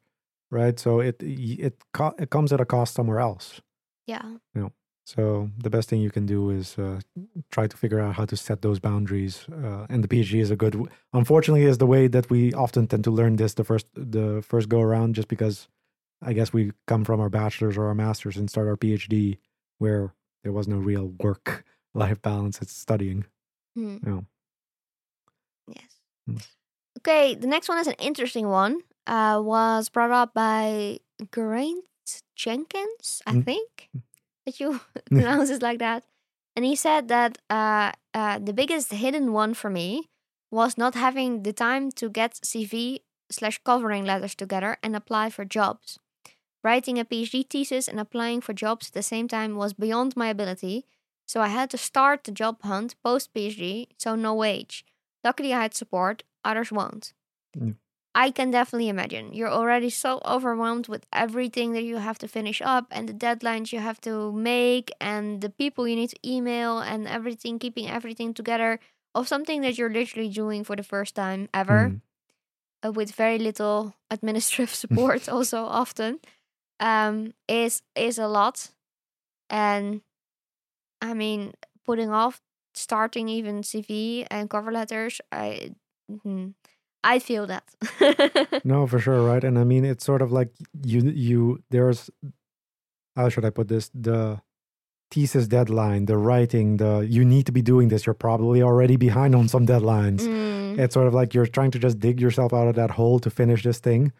right 0.49 0.79
so 0.79 0.99
it 0.99 1.15
it 1.21 1.75
co- 1.93 2.15
it 2.17 2.29
comes 2.29 2.51
at 2.53 2.61
a 2.61 2.65
cost 2.65 2.93
somewhere 2.93 3.19
else 3.19 3.61
Yeah. 4.07 4.27
You 4.55 4.61
know, 4.61 4.71
So 5.05 5.49
the 5.63 5.69
best 5.69 5.89
thing 5.89 6.01
you 6.01 6.11
can 6.11 6.25
do 6.25 6.51
is 6.59 6.77
uh, 6.77 6.99
try 7.55 7.67
to 7.67 7.77
figure 7.77 7.99
out 7.99 8.15
how 8.15 8.25
to 8.25 8.35
set 8.35 8.61
those 8.61 8.79
boundaries. 8.79 9.45
Uh, 9.49 9.85
and 9.89 10.03
the 10.03 10.07
PhD 10.07 10.39
is 10.41 10.51
a 10.51 10.55
good, 10.55 10.73
w- 10.73 10.91
unfortunately, 11.13 11.65
is 11.69 11.77
the 11.77 11.87
way 11.95 12.07
that 12.09 12.29
we 12.29 12.53
often 12.53 12.87
tend 12.87 13.03
to 13.03 13.11
learn 13.19 13.35
this 13.37 13.53
the 13.53 13.63
first 13.63 13.87
the 14.15 14.41
first 14.41 14.67
go 14.69 14.79
around, 14.81 15.15
just 15.15 15.27
because 15.27 15.67
I 16.29 16.33
guess 16.33 16.53
we 16.53 16.71
come 16.91 17.03
from 17.05 17.19
our 17.19 17.29
bachelors 17.29 17.77
or 17.77 17.85
our 17.87 17.95
masters 17.95 18.37
and 18.37 18.49
start 18.49 18.67
our 18.67 18.77
PhD 18.77 19.37
where 19.79 20.13
there 20.43 20.53
was 20.53 20.67
no 20.67 20.77
real 20.77 21.07
work 21.25 21.63
life 21.93 22.19
balance. 22.21 22.61
It's 22.63 22.75
studying. 22.75 23.25
Hmm. 23.75 23.97
Yeah. 24.05 24.21
Yes. 25.67 25.99
Mm. 26.29 26.41
Okay, 26.99 27.35
the 27.35 27.47
next 27.47 27.69
one 27.69 27.77
is 27.79 27.87
an 27.87 27.95
interesting 27.99 28.47
one. 28.49 28.81
Uh, 29.07 29.41
was 29.43 29.89
brought 29.89 30.11
up 30.11 30.33
by 30.33 30.99
Grant 31.31 31.85
Jenkins, 32.35 33.21
I 33.25 33.33
Mm. 33.33 33.45
think 33.45 33.89
that 34.45 34.59
you 34.59 34.81
pronounce 35.07 35.49
it 35.49 35.61
like 35.61 35.79
that. 35.79 36.03
And 36.55 36.65
he 36.65 36.75
said 36.75 37.07
that 37.09 37.37
uh, 37.49 37.91
uh, 38.13 38.39
the 38.39 38.53
biggest 38.53 38.91
hidden 38.91 39.33
one 39.33 39.53
for 39.53 39.69
me 39.69 40.09
was 40.51 40.77
not 40.77 40.95
having 40.95 41.43
the 41.43 41.53
time 41.53 41.91
to 41.91 42.09
get 42.09 42.39
CV 42.43 43.03
slash 43.31 43.59
covering 43.63 44.05
letters 44.05 44.35
together 44.35 44.77
and 44.83 44.95
apply 44.95 45.29
for 45.29 45.45
jobs. 45.45 45.97
Writing 46.63 46.99
a 46.99 47.05
PhD 47.05 47.47
thesis 47.49 47.87
and 47.87 47.99
applying 47.99 48.41
for 48.41 48.53
jobs 48.53 48.87
at 48.89 48.93
the 48.93 49.03
same 49.03 49.27
time 49.27 49.55
was 49.55 49.73
beyond 49.73 50.15
my 50.17 50.27
ability, 50.29 50.85
so 51.25 51.41
I 51.41 51.47
had 51.47 51.69
to 51.71 51.77
start 51.77 52.23
the 52.23 52.31
job 52.31 52.61
hunt 52.63 52.95
post 53.03 53.33
PhD, 53.33 53.87
so 53.97 54.15
no 54.15 54.33
wage. 54.35 54.85
Luckily, 55.23 55.53
I 55.53 55.61
had 55.63 55.73
support, 55.73 56.23
others 56.43 56.71
won't. 56.71 57.13
Mm. 57.57 57.75
I 58.13 58.29
can 58.31 58.51
definitely 58.51 58.89
imagine. 58.89 59.31
You're 59.33 59.49
already 59.49 59.89
so 59.89 60.21
overwhelmed 60.25 60.89
with 60.89 61.05
everything 61.13 61.71
that 61.73 61.83
you 61.83 61.97
have 61.97 62.17
to 62.19 62.27
finish 62.27 62.61
up 62.61 62.87
and 62.91 63.07
the 63.07 63.13
deadlines 63.13 63.71
you 63.71 63.79
have 63.79 64.01
to 64.01 64.33
make 64.33 64.91
and 64.99 65.39
the 65.39 65.49
people 65.49 65.87
you 65.87 65.95
need 65.95 66.09
to 66.09 66.19
email 66.27 66.79
and 66.79 67.07
everything, 67.07 67.57
keeping 67.57 67.87
everything 67.89 68.33
together 68.33 68.79
of 69.15 69.27
something 69.29 69.61
that 69.61 69.77
you're 69.77 69.89
literally 69.89 70.29
doing 70.29 70.63
for 70.65 70.75
the 70.75 70.83
first 70.83 71.15
time 71.15 71.47
ever. 71.53 71.89
Mm. 71.89 72.01
uh, 72.83 72.91
with 72.91 73.11
very 73.11 73.37
little 73.37 73.95
administrative 74.09 74.73
support 74.83 75.29
also 75.29 75.63
often 75.65 76.19
um, 76.79 77.33
is 77.47 77.81
is 77.95 78.17
a 78.17 78.27
lot 78.27 78.71
and 79.49 80.01
i 81.01 81.13
mean 81.13 81.53
putting 81.85 82.09
off 82.09 82.41
starting 82.73 83.29
even 83.29 83.61
cv 83.61 84.25
and 84.31 84.49
cover 84.49 84.71
letters 84.71 85.21
i 85.31 85.71
mhm, 86.11 86.53
i 87.03 87.19
feel 87.19 87.45
that 87.47 87.65
No, 88.63 88.85
for 88.87 88.99
sure, 88.99 89.21
right? 89.25 89.43
And 89.43 89.57
I 89.57 89.63
mean, 89.63 89.83
it's 89.85 90.05
sort 90.05 90.21
of 90.21 90.31
like 90.31 90.49
you, 90.85 91.01
you. 91.01 91.63
There's, 91.71 92.09
how 93.15 93.29
should 93.29 93.45
I 93.45 93.49
put 93.49 93.67
this? 93.67 93.89
The 93.93 94.41
thesis 95.09 95.47
deadline, 95.47 96.05
the 96.05 96.17
writing, 96.17 96.77
the 96.77 96.99
you 97.09 97.25
need 97.25 97.45
to 97.47 97.51
be 97.51 97.61
doing 97.61 97.89
this. 97.89 98.05
You're 98.05 98.13
probably 98.27 98.61
already 98.61 98.95
behind 98.97 99.35
on 99.35 99.47
some 99.47 99.65
deadlines. 99.65 100.21
Mm, 100.21 100.79
It's 100.79 100.93
sort 100.93 101.07
of 101.07 101.13
like 101.13 101.33
you're 101.33 101.47
trying 101.47 101.71
to 101.71 101.79
just 101.79 101.99
dig 101.99 102.21
yourself 102.21 102.53
out 102.53 102.67
of 102.67 102.75
that 102.75 102.91
hole 102.91 103.19
to 103.19 103.29
finish 103.29 103.63
this 103.63 103.79
thing 103.79 104.11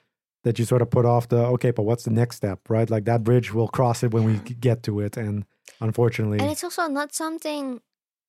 that 0.43 0.57
you 0.59 0.65
sort 0.65 0.81
of 0.81 0.89
put 0.89 1.05
off 1.05 1.27
the 1.29 1.37
okay, 1.55 1.71
but 1.71 1.83
what's 1.83 2.03
the 2.03 2.11
next 2.11 2.37
step, 2.37 2.59
right? 2.69 2.89
Like 2.89 3.05
that 3.05 3.23
bridge, 3.23 3.53
we'll 3.53 3.67
cross 3.69 4.03
it 4.03 4.11
when 4.13 4.23
we 4.25 4.37
get 4.39 4.81
to 4.83 4.99
it. 4.99 5.17
And 5.17 5.45
unfortunately, 5.79 6.39
and 6.39 6.51
it's 6.51 6.63
also 6.63 6.87
not 6.87 7.13
something 7.13 7.79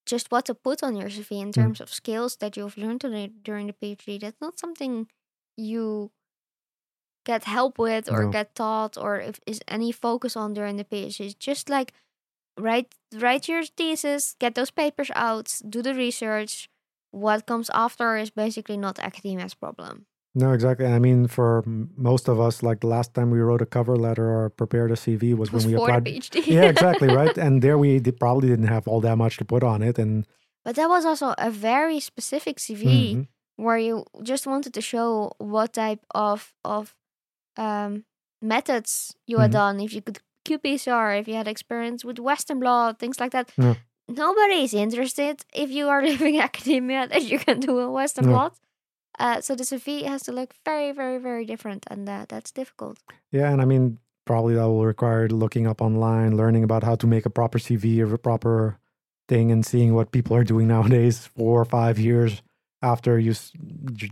just 0.06 0.30
what 0.30 0.44
to 0.46 0.54
put 0.54 0.82
on 0.82 0.96
your 0.96 1.08
cv 1.08 1.28
Mm. 1.38 1.42
in 1.42 1.52
terms 1.52 1.80
of 1.80 1.92
skills 1.92 2.36
that 2.38 2.56
you've 2.56 2.76
learned 2.78 3.00
during 3.00 3.32
during 3.42 3.66
the 3.68 3.74
phd 3.74 4.20
that's 4.20 4.40
not 4.40 4.58
something 4.58 5.08
you 5.56 6.10
get 7.24 7.44
help 7.44 7.78
with 7.78 8.10
or 8.10 8.24
No. 8.24 8.30
get 8.30 8.54
taught 8.54 8.96
or 8.96 9.20
if 9.20 9.40
is 9.46 9.60
any 9.68 9.92
focus 9.92 10.36
on 10.36 10.54
during 10.54 10.76
the 10.76 10.84
PhD. 10.84 11.20
It's 11.26 11.34
just 11.34 11.68
like 11.68 11.92
write 12.58 12.94
write 13.14 13.48
your 13.48 13.64
thesis, 13.64 14.36
get 14.40 14.54
those 14.54 14.70
papers 14.70 15.10
out, 15.14 15.60
do 15.68 15.82
the 15.82 15.94
research. 15.94 16.68
What 17.12 17.46
comes 17.46 17.70
after 17.74 18.16
is 18.16 18.30
basically 18.30 18.76
not 18.78 18.98
academia's 18.98 19.54
problem. 19.54 20.06
No, 20.34 20.52
exactly. 20.52 20.86
I 20.86 20.98
mean, 20.98 21.26
for 21.28 21.62
most 21.66 22.26
of 22.28 22.40
us, 22.40 22.62
like 22.62 22.80
the 22.80 22.86
last 22.86 23.12
time 23.14 23.30
we 23.30 23.40
wrote 23.40 23.60
a 23.60 23.66
cover 23.66 23.96
letter 23.96 24.26
or 24.30 24.48
prepared 24.48 24.90
a 24.90 24.94
CV 24.96 25.36
was 25.36 25.52
was 25.52 25.64
when 25.66 25.74
we 25.74 25.82
applied. 25.82 26.04
PhD. 26.06 26.46
yeah, 26.46 26.64
exactly, 26.70 27.08
right. 27.20 27.36
And 27.36 27.60
there 27.62 27.76
we 27.76 27.98
did, 28.00 28.18
probably 28.18 28.48
didn't 28.48 28.68
have 28.68 28.88
all 28.88 29.00
that 29.02 29.16
much 29.18 29.36
to 29.38 29.44
put 29.44 29.62
on 29.62 29.82
it, 29.82 29.98
and 29.98 30.26
but 30.64 30.76
that 30.76 30.88
was 30.88 31.04
also 31.04 31.34
a 31.38 31.50
very 31.50 32.00
specific 32.00 32.56
CV 32.58 32.84
Mhm. 33.14 33.26
where 33.56 33.76
you 33.78 34.04
just 34.22 34.46
wanted 34.46 34.72
to 34.74 34.80
show 34.80 35.32
what 35.38 35.72
type 35.74 36.00
of 36.14 36.54
of 36.64 36.94
um, 37.58 38.04
methods 38.40 39.14
you 39.26 39.38
had 39.38 39.50
Mhm. 39.50 39.60
done. 39.60 39.80
If 39.80 39.92
you 39.92 40.00
could 40.02 40.18
qPCR, 40.46 41.20
if 41.20 41.28
you 41.28 41.34
had 41.34 41.46
experience 41.48 42.04
with 42.04 42.18
Western 42.18 42.58
blot, 42.60 42.98
things 42.98 43.20
like 43.20 43.32
that. 43.32 43.52
Yeah. 43.58 43.74
Nobody 44.08 44.64
is 44.64 44.74
interested 44.74 45.44
if 45.54 45.70
you 45.70 45.88
are 45.88 46.02
living 46.12 46.40
academia 46.40 47.06
that 47.08 47.22
you 47.22 47.38
can 47.38 47.60
do 47.60 47.78
a 47.78 47.90
Western 47.90 48.24
Yeah. 48.30 48.48
Uh, 49.18 49.40
so 49.40 49.54
the 49.54 49.64
CV 49.64 50.04
has 50.04 50.22
to 50.22 50.32
look 50.32 50.54
very, 50.64 50.92
very, 50.92 51.18
very 51.18 51.44
different, 51.44 51.84
and 51.90 52.08
uh, 52.08 52.26
that's 52.28 52.50
difficult. 52.50 52.98
Yeah, 53.30 53.50
and 53.50 53.60
I 53.60 53.64
mean, 53.64 53.98
probably 54.24 54.54
that 54.54 54.66
will 54.66 54.86
require 54.86 55.28
looking 55.28 55.66
up 55.66 55.80
online, 55.80 56.36
learning 56.36 56.64
about 56.64 56.82
how 56.82 56.94
to 56.96 57.06
make 57.06 57.26
a 57.26 57.30
proper 57.30 57.58
CV 57.58 58.12
a 58.12 58.18
proper 58.18 58.78
thing, 59.28 59.50
and 59.52 59.64
seeing 59.64 59.94
what 59.94 60.12
people 60.12 60.36
are 60.36 60.44
doing 60.44 60.68
nowadays, 60.76 61.26
four 61.26 61.60
or 61.60 61.64
five 61.64 61.98
years 61.98 62.42
after 62.80 63.18
you 63.18 63.34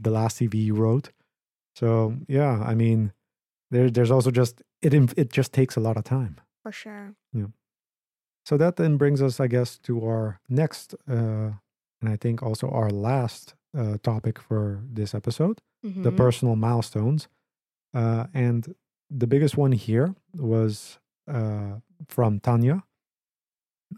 the 0.03 0.11
last 0.11 0.39
CV 0.39 0.55
you 0.55 0.75
wrote. 0.75 1.11
So 1.75 2.15
yeah, 2.29 2.63
I 2.65 2.75
mean, 2.75 3.13
there, 3.71 3.91
there's 3.91 4.11
also 4.11 4.31
just 4.31 4.63
it. 4.83 4.95
It 4.95 5.31
just 5.33 5.53
takes 5.53 5.77
a 5.77 5.81
lot 5.81 5.97
of 5.97 6.05
time. 6.05 6.41
For 6.63 6.73
sure. 6.73 7.15
Yeah. 7.33 7.47
So 8.45 8.57
that 8.57 8.77
then 8.77 8.97
brings 8.97 9.23
us, 9.23 9.39
I 9.39 9.47
guess, 9.47 9.79
to 9.79 10.05
our 10.05 10.41
next, 10.49 10.95
uh, 11.09 11.53
and 12.01 12.09
I 12.09 12.17
think 12.17 12.43
also 12.43 12.69
our 12.69 12.91
last 12.91 13.55
uh, 13.77 13.97
topic 14.03 14.39
for 14.39 14.83
this 14.93 15.15
episode. 15.15 15.61
the 15.83 16.11
Mhm. 16.13 16.17
personal 16.17 16.57
milestones. 16.57 17.27
Uh, 17.95 18.27
and 18.35 18.75
the 19.09 19.27
biggest 19.27 19.57
one 19.57 19.73
here 19.73 20.15
was 20.37 20.99
uh, 21.27 21.81
from 22.09 22.39
Tanya. 22.41 22.83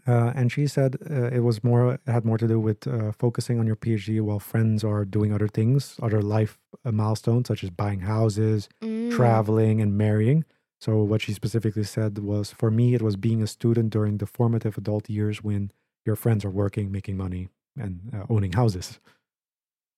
Uh, 0.07 0.31
and 0.35 0.51
she 0.51 0.65
said 0.65 0.95
uh, 1.09 1.29
it 1.37 1.41
was 1.41 1.63
more, 1.63 1.93
it 1.95 2.01
had 2.07 2.25
more 2.25 2.37
to 2.37 2.47
do 2.47 2.59
with 2.59 2.87
uh, 2.87 3.11
focusing 3.11 3.59
on 3.59 3.67
your 3.67 3.75
PhD 3.75 4.19
while 4.21 4.39
friends 4.39 4.83
are 4.83 5.05
doing 5.05 5.31
other 5.33 5.47
things, 5.47 5.99
other 6.01 6.21
life 6.21 6.57
uh, 6.85 6.91
milestones, 6.91 7.47
such 7.47 7.63
as 7.63 7.69
buying 7.69 8.01
houses, 8.01 8.69
Mm. 8.81 9.11
traveling, 9.11 9.81
and 9.81 9.95
marrying. 9.97 10.45
So, 10.79 11.03
what 11.03 11.21
she 11.21 11.33
specifically 11.33 11.83
said 11.83 12.17
was 12.19 12.51
for 12.51 12.71
me, 12.71 12.93
it 12.95 13.01
was 13.01 13.15
being 13.15 13.41
a 13.43 13.47
student 13.47 13.89
during 13.91 14.17
the 14.17 14.25
formative 14.25 14.77
adult 14.77 15.09
years 15.09 15.43
when 15.43 15.71
your 16.05 16.15
friends 16.15 16.43
are 16.43 16.49
working, 16.63 16.91
making 16.91 17.15
money, 17.17 17.49
and 17.77 18.09
uh, 18.13 18.25
owning 18.29 18.53
houses. 18.53 18.99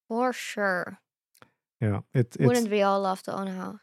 For 0.08 0.34
sure. 0.34 1.00
Yeah, 1.82 2.02
it, 2.14 2.36
Wouldn't 2.40 2.70
we 2.72 2.82
all 2.82 3.02
love 3.02 3.22
to 3.24 3.36
own 3.38 3.48
a 3.48 3.54
house? 3.54 3.80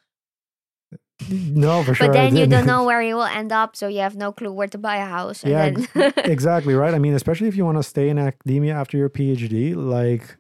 no 1.30 1.82
for 1.84 1.94
sure. 1.94 2.08
but 2.08 2.12
then 2.14 2.34
you 2.36 2.46
don't 2.46 2.66
know 2.66 2.84
where 2.88 3.00
you 3.02 3.14
will 3.14 3.22
end 3.40 3.52
up, 3.52 3.76
so 3.76 3.86
you 3.86 4.00
have 4.00 4.16
no 4.16 4.32
clue 4.32 4.52
where 4.52 4.66
to 4.68 4.78
buy 4.78 4.96
a 4.96 5.04
house. 5.06 5.44
And 5.44 5.52
Yeah, 5.52 5.70
then 6.04 6.12
exactly 6.24 6.74
right. 6.74 6.94
I 6.94 6.98
mean, 6.98 7.14
especially 7.14 7.48
if 7.48 7.56
you 7.56 7.64
want 7.64 7.78
to 7.78 7.82
stay 7.82 8.08
in 8.08 8.18
academia 8.18 8.74
after 8.74 8.96
your 8.96 9.08
PhD, 9.10 9.74
like, 9.76 10.36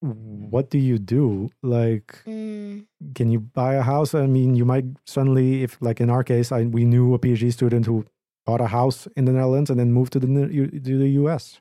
what 0.00 0.70
do 0.70 0.78
you 0.78 0.98
do? 0.98 1.50
Like, 1.62 2.22
Mm, 2.26 2.86
can 3.14 3.30
you 3.30 3.40
buy 3.40 3.74
a 3.74 3.82
house? 3.82 4.14
I 4.14 4.26
mean, 4.26 4.54
you 4.54 4.64
might 4.64 4.84
suddenly, 5.06 5.62
if 5.62 5.78
like 5.80 6.00
in 6.00 6.10
our 6.10 6.24
case, 6.24 6.52
I 6.52 6.64
we 6.64 6.84
knew 6.84 7.14
a 7.14 7.18
PhD 7.18 7.52
student 7.52 7.86
who 7.86 8.04
bought 8.46 8.60
a 8.60 8.66
house 8.68 9.06
in 9.16 9.24
the 9.26 9.32
Netherlands 9.32 9.70
and 9.70 9.78
then 9.78 9.92
moved 9.92 10.12
to 10.14 10.18
the 10.20 10.26
to 10.26 10.98
the 10.98 11.08
US. 11.22 11.60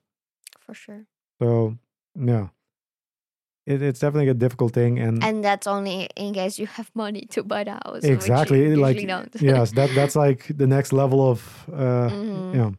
for 0.60 0.74
sure. 0.74 1.06
So 1.42 1.78
yeah, 2.20 2.48
it, 3.70 3.82
it's 3.82 4.00
definitely 4.00 4.30
a 4.30 4.34
difficult 4.34 4.74
thing, 4.74 5.00
and, 5.00 5.24
And 5.24 5.44
that's 5.44 5.68
only 5.68 6.10
in 6.16 6.34
case 6.34 6.58
you 6.62 6.68
have 6.68 6.90
money 6.96 7.22
to 7.30 7.44
buy 7.44 7.64
the 7.64 7.72
house. 7.86 8.04
you 8.04 8.14
exactly 8.14 8.76
like 8.76 9.08
don't. 9.08 9.36
yes, 9.42 9.72
that 9.74 9.90
that's 9.96 10.16
like 10.16 10.58
the 10.58 10.68
next 10.68 10.92
level 10.94 11.20
of 11.32 11.40
uh, 11.72 12.10
Mhm. 12.10 12.54
Yeah. 12.56 12.72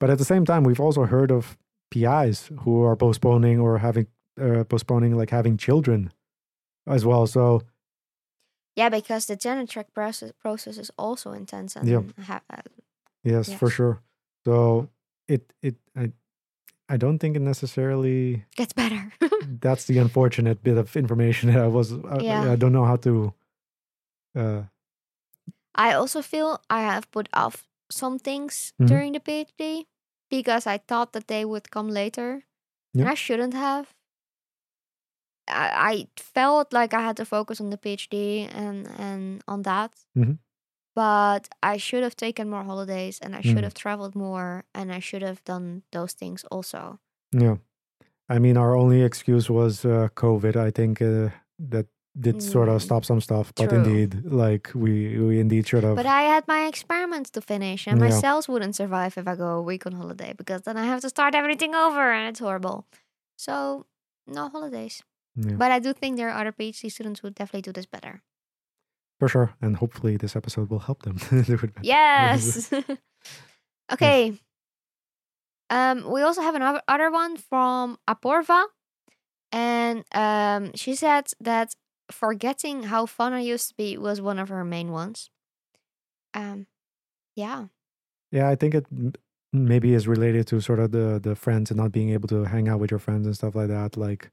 But 0.00 0.10
at 0.10 0.18
the 0.18 0.24
same 0.24 0.44
time, 0.44 0.62
we've 0.64 0.80
also 0.86 1.04
heard 1.06 1.30
of 1.30 1.56
PIs 1.90 2.50
who 2.64 2.84
are 2.84 2.96
postponing 2.96 3.60
or 3.60 3.78
having 3.78 4.06
uh, 4.40 4.64
postponing 4.64 5.18
like 5.18 5.30
having 5.30 5.58
children 5.58 6.10
as 6.86 7.04
well. 7.04 7.26
So 7.26 7.62
Yeah, 8.76 8.90
because 8.90 9.26
the 9.26 9.36
tenure 9.36 9.66
track 9.66 9.92
process 9.92 10.32
process 10.42 10.78
is 10.78 10.90
also 10.96 11.32
intense 11.32 11.76
and 11.80 11.88
Yeah. 11.88 12.02
ha- 12.26 12.42
uh, 12.50 12.62
yes, 13.24 13.52
for 13.52 13.70
sure. 13.70 13.98
So 14.44 14.88
it 15.26 15.52
it 15.62 15.74
I 15.96 16.12
I 16.88 16.96
don't 16.96 17.18
think 17.18 17.36
it 17.36 17.42
necessarily 17.42 18.44
gets 18.56 18.72
better. 18.72 19.12
that's 19.60 19.84
the 19.84 19.98
unfortunate 19.98 20.62
bit 20.62 20.76
of 20.78 20.96
information 20.96 21.52
that 21.52 21.62
I 21.62 21.66
was 21.68 21.92
I, 21.92 22.20
Yeah. 22.20 22.52
I 22.52 22.56
don't 22.56 22.72
know 22.72 22.84
how 22.86 22.96
to 22.96 23.32
uh 24.34 24.62
I 25.74 25.92
also 25.94 26.22
feel 26.22 26.60
I 26.70 26.80
have 26.82 27.10
put 27.10 27.28
off 27.32 27.68
some 27.90 28.18
things 28.18 28.72
Mhm. 28.80 28.86
during 28.88 29.12
the 29.12 29.20
PhD 29.20 29.86
because 30.30 30.66
I 30.66 30.78
thought 30.78 31.12
that 31.12 31.26
they 31.28 31.44
would 31.44 31.70
come 31.70 31.88
later. 31.92 32.42
And 32.98 33.08
I 33.08 33.14
shouldn't 33.14 33.54
have. 33.54 33.94
I, 35.46 35.70
I 35.92 35.94
felt 36.16 36.72
like 36.72 36.92
I 36.94 37.00
had 37.00 37.16
to 37.18 37.24
focus 37.24 37.60
on 37.60 37.70
the 37.70 37.78
PhD 37.78 38.48
and, 38.52 38.88
and 38.98 39.42
on 39.46 39.62
that. 39.62 39.92
Mhm. 40.16 40.38
But 40.98 41.42
I 41.74 41.78
should 41.86 42.02
have 42.06 42.16
taken 42.26 42.46
more 42.54 42.64
holidays 42.64 43.16
and 43.22 43.30
I 43.40 43.42
should 43.48 43.62
Mm. 43.62 43.68
have 43.68 43.74
traveled 43.84 44.14
more 44.26 44.48
and 44.78 44.86
I 44.98 45.00
should 45.08 45.22
have 45.28 45.40
done 45.52 45.66
those 45.96 46.12
things 46.20 46.40
also. 46.54 46.98
yeah. 47.44 47.56
I 48.34 48.38
mean 48.44 48.56
our 48.62 48.72
only 48.82 49.00
excuse 49.02 49.46
was 49.58 49.84
uh, 49.84 50.08
COVID. 50.22 50.54
I 50.68 50.70
think 50.78 51.00
uh, 51.00 51.28
that 51.70 51.86
did 52.26 52.42
sort 52.42 52.68
Mm. 52.68 52.74
of 52.74 52.82
stop 52.82 53.04
some 53.04 53.20
stuff, 53.20 53.46
but 53.58 53.68
True. 53.68 53.78
indeed 53.78 54.10
like 54.44 54.64
we 54.84 54.92
we 55.28 55.34
indeed 55.44 55.64
should 55.68 55.84
have 55.84 55.96
But 56.00 56.06
I 56.20 56.22
had 56.34 56.44
my 56.54 56.60
experiments 56.72 57.30
to 57.36 57.40
finish, 57.40 57.80
and 57.88 57.96
my 58.00 58.10
Yeah. 58.10 58.20
cells 58.24 58.44
wouldn't 58.50 58.74
survive 58.82 59.12
if 59.20 59.26
I 59.32 59.34
go 59.44 59.50
a 59.60 59.64
week 59.70 59.82
on 59.88 59.92
holiday 60.02 60.32
because 60.40 60.60
then 60.66 60.76
I 60.82 60.84
have 60.92 61.00
to 61.06 61.08
start 61.16 61.32
everything 61.40 61.72
over, 61.84 62.04
and 62.16 62.24
it's 62.30 62.40
horrible. 62.46 62.78
So 63.46 63.52
no 64.26 64.44
holidays. 64.54 64.96
yeah. 65.46 65.56
But 65.62 65.70
I 65.76 65.78
do 65.84 65.90
think 66.00 66.16
there 66.16 66.30
are 66.32 66.38
other 66.40 66.52
PhD 66.58 66.90
students 66.96 67.20
who 67.20 67.28
definitely 67.30 67.62
do 67.68 67.72
this 67.78 67.86
better. 67.96 68.14
For 69.18 69.28
sure. 69.28 69.54
And 69.60 69.76
hopefully 69.76 70.16
this 70.16 70.36
episode 70.36 70.70
will 70.70 70.78
help 70.78 71.02
them 71.02 71.16
do 71.30 71.54
it 71.54 71.60
better. 71.60 71.72
Yes. 71.82 72.72
okay. 73.92 74.38
Um, 75.70 76.10
we 76.10 76.22
also 76.22 76.40
have 76.40 76.54
another 76.54 76.80
other 76.88 77.10
one 77.10 77.36
from 77.36 77.98
Aporva, 78.08 78.64
and 79.52 80.02
um, 80.14 80.72
she 80.74 80.94
said 80.94 81.26
that 81.40 81.74
forgetting 82.10 82.84
how 82.84 83.04
fun 83.04 83.34
I 83.34 83.40
used 83.40 83.68
to 83.68 83.74
be 83.76 83.98
was 83.98 84.20
one 84.20 84.38
of 84.38 84.48
her 84.48 84.64
main 84.64 84.92
ones. 84.92 85.28
Um, 86.32 86.66
yeah. 87.36 87.66
Yeah, 88.32 88.48
I 88.48 88.54
think 88.56 88.74
it 88.74 88.86
maybe 89.52 89.94
is 89.94 90.06
related 90.08 90.46
to 90.46 90.60
sort 90.60 90.78
of 90.78 90.90
the 90.90 91.20
the 91.22 91.34
friends 91.34 91.70
and 91.70 91.78
not 91.78 91.92
being 91.92 92.10
able 92.10 92.28
to 92.28 92.44
hang 92.44 92.68
out 92.68 92.80
with 92.80 92.90
your 92.90 93.00
friends 93.00 93.26
and 93.26 93.34
stuff 93.34 93.54
like 93.54 93.68
that. 93.68 93.96
Like, 93.96 94.30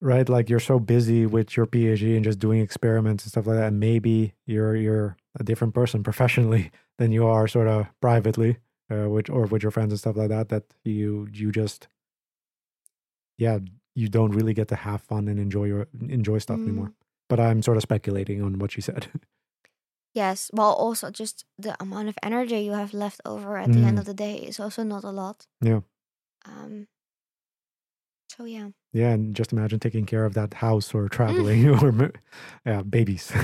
right? 0.00 0.28
Like 0.28 0.48
you're 0.50 0.60
so 0.60 0.78
busy 0.78 1.26
with 1.26 1.56
your 1.56 1.66
PhD 1.66 2.14
and 2.16 2.24
just 2.24 2.38
doing 2.38 2.60
experiments 2.60 3.24
and 3.24 3.30
stuff 3.30 3.46
like 3.46 3.56
that. 3.56 3.68
And 3.68 3.80
maybe 3.80 4.34
you're 4.46 4.76
you're 4.76 5.16
a 5.38 5.44
different 5.44 5.74
person 5.74 6.02
professionally 6.02 6.70
than 6.98 7.12
you 7.12 7.26
are 7.26 7.46
sort 7.48 7.68
of 7.68 7.86
privately, 8.00 8.58
uh, 8.90 9.08
with 9.08 9.28
or 9.30 9.46
with 9.46 9.62
your 9.62 9.70
friends 9.72 9.92
and 9.92 9.98
stuff 9.98 10.16
like 10.16 10.28
that. 10.30 10.48
That 10.48 10.64
you 10.84 11.28
you 11.32 11.50
just 11.52 11.88
yeah 13.38 13.58
you 13.94 14.08
don't 14.08 14.32
really 14.32 14.54
get 14.54 14.68
to 14.68 14.76
have 14.76 15.00
fun 15.00 15.28
and 15.28 15.38
enjoy 15.38 15.64
your 15.64 15.86
enjoy 16.08 16.38
stuff 16.38 16.58
anymore. 16.58 16.92
but 17.28 17.40
I'm 17.40 17.62
sort 17.62 17.76
of 17.76 17.82
speculating 17.82 18.42
on 18.42 18.58
what 18.58 18.72
she 18.72 18.80
said. 18.80 19.08
Yes. 20.14 20.50
Well, 20.54 20.72
also 20.72 21.10
just 21.10 21.44
the 21.58 21.76
amount 21.82 22.08
of 22.08 22.16
energy 22.22 22.60
you 22.60 22.72
have 22.72 22.94
left 22.94 23.20
over 23.26 23.58
at 23.58 23.70
the 23.72 23.80
end 23.80 23.98
Mm. 23.98 24.00
of 24.00 24.06
the 24.06 24.14
day 24.14 24.36
is 24.36 24.58
also 24.60 24.82
not 24.82 25.04
a 25.04 25.10
lot. 25.10 25.46
Yeah. 25.60 25.80
Um. 26.46 26.86
So 28.30 28.44
yeah. 28.46 28.68
Yeah, 28.96 29.12
and 29.12 29.36
just 29.36 29.52
imagine 29.52 29.78
taking 29.80 30.06
care 30.06 30.24
of 30.24 30.34
that 30.34 30.54
house 30.54 30.94
or 30.94 31.08
traveling 31.08 31.68
or 31.82 32.12
yeah, 32.64 32.82
babies. 32.82 33.32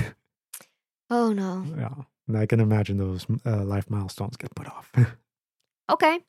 Oh 1.09 1.31
no. 1.33 1.63
yeah, 1.77 1.93
and 2.27 2.37
I 2.37 2.45
can 2.45 2.59
imagine 2.59 2.97
those 2.97 3.27
uh, 3.45 3.63
life 3.63 3.89
milestones 3.89 4.37
get 4.37 4.55
put 4.55 4.67
off. 4.67 4.91
Okay. 5.91 6.19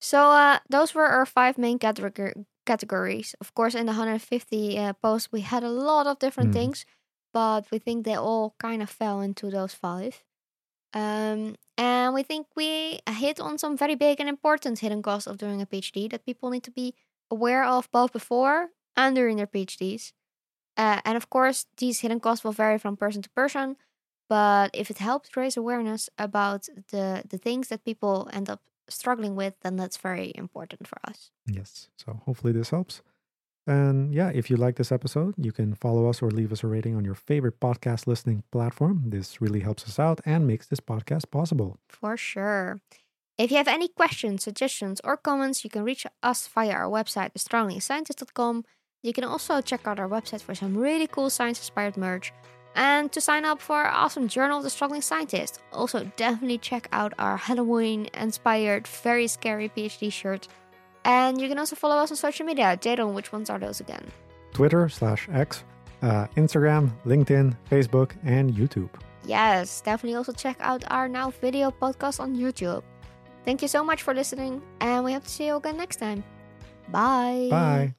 So 0.00 0.18
uh, 0.30 0.58
those 0.68 0.94
were 0.94 1.06
our 1.06 1.24
five 1.26 1.56
main 1.56 1.78
categor- 1.78 2.44
categories. 2.66 3.34
Of 3.40 3.54
course, 3.54 3.74
in 3.78 3.86
the 3.86 3.92
150 3.92 4.78
uh, 4.78 4.92
posts, 4.94 5.30
we 5.32 5.40
had 5.42 5.62
a 5.64 5.70
lot 5.70 6.06
of 6.06 6.18
different 6.18 6.50
Mm. 6.50 6.54
things, 6.54 6.86
but 7.32 7.70
we 7.70 7.78
think 7.78 8.04
they 8.04 8.16
all 8.18 8.54
kind 8.58 8.82
of 8.82 8.90
fell 8.90 9.20
into 9.22 9.50
those 9.50 9.72
five. 9.74 10.24
Um, 10.94 11.56
and 11.76 12.14
we 12.14 12.22
think 12.24 12.46
we 12.56 12.98
hit 13.08 13.40
on 13.40 13.58
some 13.58 13.76
very 13.76 13.94
big 13.94 14.20
and 14.20 14.28
important 14.28 14.80
hidden 14.80 15.02
costs 15.02 15.26
of 15.28 15.38
doing 15.38 15.60
a 15.62 15.66
PhD 15.66 16.08
that 16.10 16.24
people 16.26 16.50
need 16.50 16.64
to 16.64 16.70
be 16.72 16.94
aware 17.30 17.64
of 17.64 17.90
both 17.90 18.12
before 18.12 18.68
and 18.96 19.16
during 19.16 19.36
their 19.36 19.46
PhDs. 19.46 20.12
Uh, 20.76 21.00
and 21.04 21.16
of 21.16 21.28
course, 21.30 21.66
these 21.76 22.00
hidden 22.00 22.20
costs 22.20 22.44
will 22.44 22.52
vary 22.52 22.78
from 22.78 22.96
person 22.96 23.22
to 23.22 23.30
person. 23.30 23.76
But 24.28 24.70
if 24.74 24.90
it 24.90 24.98
helps 24.98 25.36
raise 25.36 25.56
awareness 25.56 26.10
about 26.18 26.68
the 26.92 27.24
the 27.28 27.38
things 27.38 27.68
that 27.68 27.84
people 27.84 28.28
end 28.32 28.50
up 28.50 28.60
struggling 28.88 29.36
with, 29.36 29.54
then 29.62 29.76
that's 29.76 29.96
very 29.96 30.32
important 30.34 30.86
for 30.86 30.98
us. 31.04 31.30
yes, 31.46 31.88
so 31.96 32.20
hopefully 32.26 32.52
this 32.52 32.70
helps. 32.70 33.02
And 33.66 34.14
yeah, 34.14 34.30
if 34.34 34.48
you 34.50 34.56
like 34.56 34.76
this 34.76 34.90
episode, 34.92 35.34
you 35.36 35.52
can 35.52 35.74
follow 35.74 36.08
us 36.08 36.22
or 36.22 36.30
leave 36.30 36.52
us 36.52 36.64
a 36.64 36.66
rating 36.66 36.96
on 36.96 37.04
your 37.04 37.14
favorite 37.14 37.60
podcast 37.60 38.06
listening 38.06 38.42
platform. 38.50 39.04
This 39.10 39.42
really 39.42 39.60
helps 39.60 39.84
us 39.84 39.98
out 39.98 40.20
and 40.24 40.46
makes 40.46 40.66
this 40.66 40.80
podcast 40.80 41.30
possible. 41.30 41.78
For 41.88 42.16
sure. 42.16 42.80
If 43.38 43.52
you 43.52 43.56
have 43.56 43.68
any 43.68 43.86
questions, 43.86 44.42
suggestions, 44.42 45.00
or 45.04 45.16
comments, 45.16 45.62
you 45.62 45.70
can 45.70 45.84
reach 45.84 46.04
us 46.24 46.48
via 46.48 46.72
our 46.72 46.90
website, 46.90 47.30
astronomy.scientist.com. 47.36 48.64
You 49.04 49.12
can 49.12 49.22
also 49.22 49.60
check 49.60 49.86
out 49.86 50.00
our 50.00 50.08
website 50.08 50.42
for 50.42 50.56
some 50.56 50.76
really 50.76 51.06
cool 51.06 51.30
science 51.30 51.60
inspired 51.60 51.96
merch. 51.96 52.32
And 52.74 53.12
to 53.12 53.20
sign 53.20 53.44
up 53.44 53.60
for 53.60 53.76
our 53.76 53.86
awesome 53.86 54.26
Journal 54.26 54.58
of 54.58 54.64
the 54.64 54.70
Struggling 54.70 55.02
Scientist, 55.02 55.60
also 55.72 56.10
definitely 56.16 56.58
check 56.58 56.88
out 56.90 57.14
our 57.20 57.36
Halloween 57.36 58.08
inspired, 58.14 58.88
very 58.88 59.28
scary 59.28 59.68
PhD 59.68 60.12
shirt. 60.12 60.48
And 61.04 61.40
you 61.40 61.48
can 61.48 61.60
also 61.60 61.76
follow 61.76 61.94
us 61.94 62.10
on 62.10 62.16
social 62.16 62.44
media. 62.44 62.76
Jayron, 62.80 63.14
which 63.14 63.30
ones 63.32 63.50
are 63.50 63.58
those 63.60 63.78
again? 63.78 64.04
Twitter 64.52 64.88
slash 64.88 65.28
X, 65.30 65.62
uh, 66.02 66.26
Instagram, 66.36 66.90
LinkedIn, 67.06 67.56
Facebook, 67.70 68.16
and 68.24 68.52
YouTube. 68.52 68.90
Yes, 69.24 69.80
definitely 69.80 70.16
also 70.16 70.32
check 70.32 70.56
out 70.58 70.82
our 70.90 71.08
now 71.08 71.30
video 71.30 71.70
podcast 71.70 72.18
on 72.18 72.34
YouTube. 72.34 72.82
Thank 73.48 73.62
you 73.62 73.68
so 73.68 73.82
much 73.82 74.02
for 74.02 74.12
listening, 74.12 74.60
and 74.78 75.06
we 75.06 75.14
hope 75.14 75.24
to 75.24 75.30
see 75.30 75.46
you 75.46 75.56
again 75.56 75.78
next 75.78 75.96
time. 75.96 76.22
Bye. 76.92 77.48
Bye. 77.48 77.94